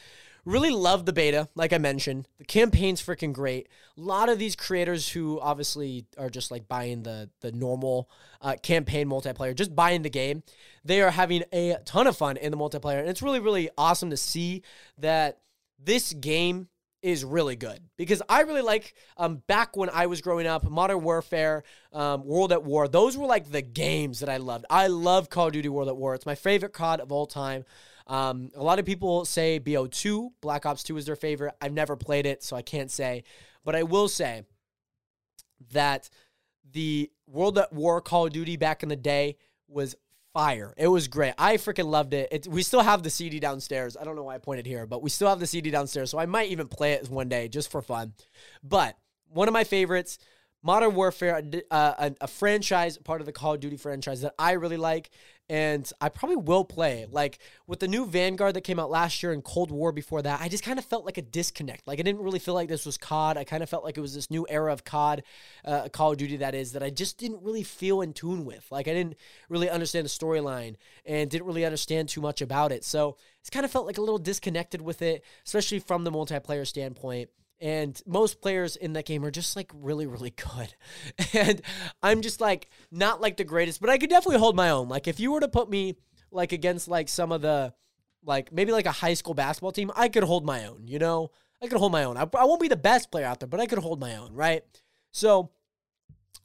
really 0.45 0.69
love 0.71 1.05
the 1.05 1.13
beta, 1.13 1.47
like 1.55 1.73
I 1.73 1.77
mentioned. 1.77 2.27
The 2.37 2.45
campaign's 2.45 3.01
freaking 3.01 3.33
great. 3.33 3.67
A 3.97 4.01
lot 4.01 4.29
of 4.29 4.39
these 4.39 4.55
creators 4.55 5.09
who 5.09 5.39
obviously 5.39 6.05
are 6.17 6.29
just 6.29 6.51
like 6.51 6.67
buying 6.67 7.03
the 7.03 7.29
the 7.41 7.51
normal 7.51 8.09
uh, 8.41 8.55
campaign 8.61 9.07
multiplayer, 9.07 9.55
just 9.55 9.75
buying 9.75 10.01
the 10.01 10.09
game, 10.09 10.43
they 10.83 11.01
are 11.01 11.11
having 11.11 11.43
a 11.53 11.77
ton 11.85 12.07
of 12.07 12.17
fun 12.17 12.37
in 12.37 12.51
the 12.51 12.57
multiplayer, 12.57 12.99
and 12.99 13.09
it's 13.09 13.21
really 13.21 13.39
really 13.39 13.69
awesome 13.77 14.09
to 14.09 14.17
see 14.17 14.63
that 14.97 15.39
this 15.83 16.13
game 16.13 16.67
is 17.01 17.25
really 17.25 17.55
good 17.55 17.79
because 17.97 18.21
I 18.29 18.41
really 18.41 18.61
like 18.61 18.93
um 19.17 19.41
back 19.47 19.75
when 19.75 19.89
I 19.89 20.05
was 20.05 20.21
growing 20.21 20.45
up, 20.47 20.69
Modern 20.69 21.01
Warfare, 21.01 21.63
um, 21.91 22.25
World 22.25 22.51
at 22.51 22.63
War. 22.63 22.87
Those 22.87 23.17
were 23.17 23.25
like 23.25 23.51
the 23.51 23.61
games 23.61 24.19
that 24.19 24.29
I 24.29 24.37
loved. 24.37 24.65
I 24.69 24.87
love 24.87 25.29
Call 25.29 25.47
of 25.47 25.53
Duty 25.53 25.69
World 25.69 25.89
at 25.89 25.97
War. 25.97 26.13
It's 26.13 26.25
my 26.25 26.35
favorite 26.35 26.73
COD 26.73 26.99
of 26.99 27.11
all 27.11 27.25
time. 27.25 27.65
Um, 28.07 28.49
a 28.55 28.63
lot 28.63 28.79
of 28.79 28.85
people 28.85 29.25
say 29.25 29.59
BO2, 29.59 30.31
Black 30.41 30.65
Ops 30.65 30.83
2 30.83 30.97
is 30.97 31.05
their 31.05 31.15
favorite. 31.15 31.55
I've 31.61 31.73
never 31.73 31.95
played 31.95 32.25
it, 32.25 32.43
so 32.43 32.55
I 32.55 32.61
can't 32.61 32.91
say. 32.91 33.23
But 33.63 33.75
I 33.75 33.83
will 33.83 34.07
say 34.07 34.43
that 35.71 36.09
the 36.71 37.11
World 37.27 37.57
at 37.57 37.71
War 37.73 38.01
Call 38.01 38.27
of 38.27 38.33
Duty 38.33 38.57
back 38.57 38.83
in 38.83 38.89
the 38.89 38.95
day 38.95 39.37
was 39.67 39.95
fire. 40.33 40.73
It 40.77 40.87
was 40.87 41.07
great. 41.07 41.33
I 41.37 41.57
freaking 41.57 41.85
loved 41.85 42.13
it. 42.13 42.29
it. 42.31 42.47
We 42.47 42.63
still 42.63 42.81
have 42.81 43.03
the 43.03 43.09
CD 43.09 43.39
downstairs. 43.39 43.97
I 43.97 44.03
don't 44.03 44.15
know 44.15 44.23
why 44.23 44.35
I 44.35 44.39
pointed 44.39 44.65
here, 44.65 44.85
but 44.85 45.01
we 45.01 45.09
still 45.09 45.29
have 45.29 45.39
the 45.39 45.47
CD 45.47 45.71
downstairs. 45.71 46.09
So 46.09 46.19
I 46.19 46.25
might 46.25 46.49
even 46.49 46.67
play 46.67 46.93
it 46.93 47.09
one 47.09 47.29
day 47.29 47.47
just 47.47 47.71
for 47.71 47.81
fun. 47.81 48.13
But 48.63 48.97
one 49.29 49.47
of 49.47 49.53
my 49.53 49.63
favorites, 49.63 50.17
Modern 50.63 50.95
Warfare, 50.95 51.41
uh, 51.71 51.93
a, 51.97 52.15
a, 52.21 52.27
franchise, 52.27 52.97
part 52.97 53.21
of 53.21 53.25
the 53.25 53.31
Call 53.31 53.53
of 53.55 53.59
Duty 53.59 53.77
franchise 53.77 54.21
that 54.21 54.35
I 54.37 54.53
really 54.53 54.77
like, 54.77 55.09
and 55.51 55.91
I 55.99 56.07
probably 56.07 56.37
will 56.37 56.63
play. 56.63 57.05
Like 57.11 57.39
with 57.67 57.81
the 57.81 57.87
new 57.89 58.05
Vanguard 58.05 58.53
that 58.53 58.61
came 58.61 58.79
out 58.79 58.89
last 58.89 59.21
year 59.21 59.33
and 59.33 59.43
Cold 59.43 59.69
War 59.69 59.91
before 59.91 60.21
that, 60.21 60.39
I 60.39 60.47
just 60.47 60.63
kind 60.63 60.79
of 60.79 60.85
felt 60.85 61.03
like 61.03 61.17
a 61.17 61.21
disconnect. 61.21 61.85
Like 61.85 61.99
I 61.99 62.03
didn't 62.03 62.21
really 62.21 62.39
feel 62.39 62.53
like 62.53 62.69
this 62.69 62.85
was 62.85 62.97
COD. 62.97 63.35
I 63.35 63.43
kind 63.43 63.61
of 63.61 63.69
felt 63.69 63.83
like 63.83 63.97
it 63.97 64.01
was 64.01 64.15
this 64.15 64.31
new 64.31 64.47
era 64.49 64.71
of 64.71 64.85
COD, 64.85 65.23
uh, 65.65 65.89
Call 65.89 66.13
of 66.13 66.17
Duty 66.17 66.37
that 66.37 66.55
is, 66.55 66.71
that 66.71 66.81
I 66.81 66.89
just 66.89 67.17
didn't 67.17 67.43
really 67.43 67.63
feel 67.63 67.99
in 67.99 68.13
tune 68.13 68.45
with. 68.45 68.65
Like 68.71 68.87
I 68.87 68.93
didn't 68.93 69.17
really 69.49 69.69
understand 69.69 70.05
the 70.05 70.09
storyline 70.09 70.77
and 71.05 71.29
didn't 71.29 71.45
really 71.45 71.65
understand 71.65 72.07
too 72.07 72.21
much 72.21 72.41
about 72.41 72.71
it. 72.71 72.85
So 72.85 73.17
it's 73.41 73.49
kind 73.49 73.65
of 73.65 73.71
felt 73.71 73.85
like 73.85 73.97
a 73.97 74.01
little 74.01 74.19
disconnected 74.19 74.79
with 74.81 75.01
it, 75.01 75.21
especially 75.45 75.79
from 75.79 76.05
the 76.05 76.11
multiplayer 76.11 76.65
standpoint. 76.65 77.29
And 77.61 78.01
most 78.07 78.41
players 78.41 78.75
in 78.75 78.93
that 78.93 79.05
game 79.05 79.23
are 79.23 79.31
just 79.31 79.55
like 79.55 79.71
really, 79.73 80.07
really 80.07 80.31
good. 80.31 80.73
And 81.33 81.61
I'm 82.01 82.21
just 82.21 82.41
like 82.41 82.69
not 82.91 83.21
like 83.21 83.37
the 83.37 83.43
greatest, 83.43 83.79
but 83.79 83.89
I 83.89 83.97
could 83.97 84.09
definitely 84.09 84.39
hold 84.39 84.55
my 84.55 84.71
own. 84.71 84.89
Like 84.89 85.07
if 85.07 85.19
you 85.19 85.31
were 85.31 85.39
to 85.39 85.47
put 85.47 85.69
me 85.69 85.95
like 86.31 86.51
against 86.51 86.87
like 86.87 87.07
some 87.07 87.31
of 87.31 87.41
the 87.41 87.73
like 88.23 88.51
maybe 88.51 88.71
like 88.71 88.87
a 88.87 88.91
high 88.91 89.13
school 89.13 89.33
basketball 89.33 89.71
team, 89.71 89.91
I 89.95 90.09
could 90.09 90.23
hold 90.23 90.45
my 90.45 90.65
own, 90.65 90.87
you 90.87 90.99
know? 90.99 91.31
I 91.61 91.67
could 91.67 91.77
hold 91.77 91.91
my 91.91 92.03
own. 92.03 92.17
I, 92.17 92.21
I 92.21 92.45
won't 92.45 92.61
be 92.61 92.67
the 92.67 92.75
best 92.75 93.11
player 93.11 93.25
out 93.25 93.39
there, 93.39 93.47
but 93.47 93.59
I 93.59 93.67
could 93.67 93.77
hold 93.77 93.99
my 93.99 94.15
own, 94.15 94.33
right? 94.33 94.63
So 95.11 95.51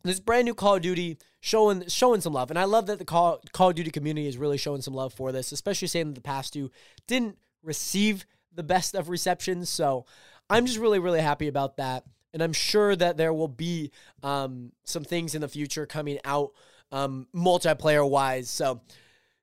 this 0.05 0.20
brand 0.20 0.44
new 0.44 0.55
Call 0.55 0.76
of 0.76 0.83
Duty 0.83 1.18
showing 1.40 1.88
showing 1.88 2.20
some 2.20 2.33
love, 2.35 2.50
and 2.50 2.59
I 2.59 2.64
love 2.64 2.87
that 2.87 2.98
the 2.98 3.05
Call 3.05 3.40
Call 3.52 3.70
of 3.70 3.74
Duty 3.74 3.90
community 3.90 4.29
is 4.29 4.37
really 4.37 4.59
showing 4.59 4.83
some 4.83 4.94
love 4.94 5.14
for 5.14 5.33
this, 5.33 5.52
especially 5.52 5.88
saying 5.88 6.09
that 6.09 6.14
the 6.14 6.20
past 6.20 6.52
two 6.52 6.70
didn't 7.07 7.38
receive 7.62 8.26
the 8.55 8.62
best 8.62 8.94
of 8.94 9.09
receptions. 9.09 9.68
So 9.68 10.05
I'm 10.49 10.67
just 10.67 10.79
really, 10.79 10.99
really 10.99 11.21
happy 11.21 11.49
about 11.49 11.77
that. 11.79 12.05
and 12.37 12.43
I'm 12.43 12.53
sure 12.53 12.95
that 12.95 13.17
there 13.17 13.33
will 13.33 13.49
be 13.49 13.91
um, 14.23 14.73
some 14.85 15.05
things 15.05 15.35
in 15.35 15.41
the 15.41 15.49
future 15.49 15.87
coming 15.87 16.19
out 16.23 16.53
um, 16.93 17.27
multiplayer 17.35 18.09
wise. 18.09 18.51
So 18.51 18.83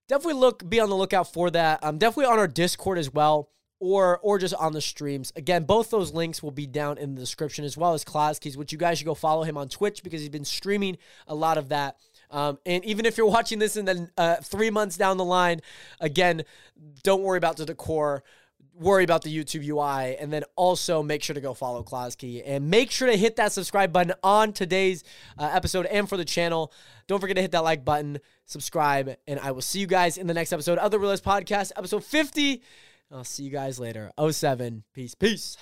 definitely 0.08 0.40
look 0.40 0.70
be 0.70 0.80
on 0.80 0.90
the 0.90 0.96
lookout 0.96 1.34
for 1.34 1.50
that. 1.52 1.84
Um, 1.84 1.98
definitely 1.98 2.32
on 2.32 2.38
our 2.38 2.48
Discord 2.48 3.00
as 3.00 3.12
well. 3.12 3.50
Or, 3.80 4.20
or 4.20 4.38
just 4.38 4.54
on 4.54 4.72
the 4.72 4.80
streams. 4.80 5.34
Again, 5.36 5.66
both 5.66 5.90
those 5.90 6.14
links 6.14 6.42
will 6.42 6.52
be 6.52 6.68
down 6.68 6.98
in 6.98 7.16
the 7.16 7.20
description 7.20 7.66
as 7.66 7.76
well 7.76 7.94
as 7.94 8.06
Klazkeys, 8.06 8.56
which 8.56 8.72
you 8.72 8.78
guys 8.78 8.98
should 8.98 9.06
go 9.06 9.14
follow 9.14 9.44
him 9.44 9.58
on 9.58 9.68
Twitch 9.68 10.04
because 10.04 10.22
he's 10.22 10.30
been 10.30 10.46
streaming 10.46 10.98
a 11.28 11.36
lot 11.36 11.58
of 11.58 11.68
that. 11.68 11.98
Um, 12.32 12.60
and 12.66 12.86
even 12.86 13.06
if 13.06 13.18
you're 13.18 13.28
watching 13.30 13.60
this 13.60 13.76
in 13.76 13.84
the 13.84 14.10
uh, 14.18 14.38
three 14.38 14.70
months 14.70 14.96
down 14.96 15.18
the 15.18 15.26
line, 15.26 15.60
again, 16.00 16.44
don't 17.04 17.24
worry 17.24 17.38
about 17.38 17.58
the 17.58 17.66
decor 17.66 18.24
worry 18.80 19.04
about 19.04 19.22
the 19.22 19.36
YouTube 19.36 19.66
UI, 19.68 20.18
and 20.18 20.32
then 20.32 20.44
also 20.56 21.04
make 21.04 21.24
sure 21.24 21.34
to 21.34 21.42
go 21.42 21.54
follow 21.54 21.84
Klazkey 21.84 22.44
and 22.46 22.70
make 22.70 22.92
sure 22.92 23.08
to 23.08 23.18
hit 23.18 23.36
that 23.36 23.52
subscribe 23.52 23.92
button 23.92 24.14
on 24.24 24.54
today's 24.54 25.04
uh, 25.38 25.50
episode 25.54 25.86
and 25.86 26.08
for 26.10 26.18
the 26.18 26.26
channel. 26.26 26.72
Don't 27.08 27.20
forget 27.20 27.36
to 27.36 27.42
hit 27.42 27.52
that 27.52 27.64
like 27.64 27.86
button, 27.86 28.20
subscribe, 28.46 29.16
and 29.28 29.40
I 29.40 29.52
will 29.52 29.62
see 29.62 29.80
you 29.80 29.88
guys 29.88 30.18
in 30.18 30.28
the 30.28 30.34
next 30.34 30.54
episode 30.54 30.78
of 30.78 30.92
the 30.92 31.00
Realist 31.00 31.24
Podcast, 31.24 31.72
episode 31.78 32.04
50. 32.04 32.62
I'll 33.12 33.24
see 33.24 33.44
you 33.44 33.52
guys 33.52 33.80
later. 33.80 34.12
07. 34.20 34.84
Peace. 34.94 35.14
Peace. 35.14 35.56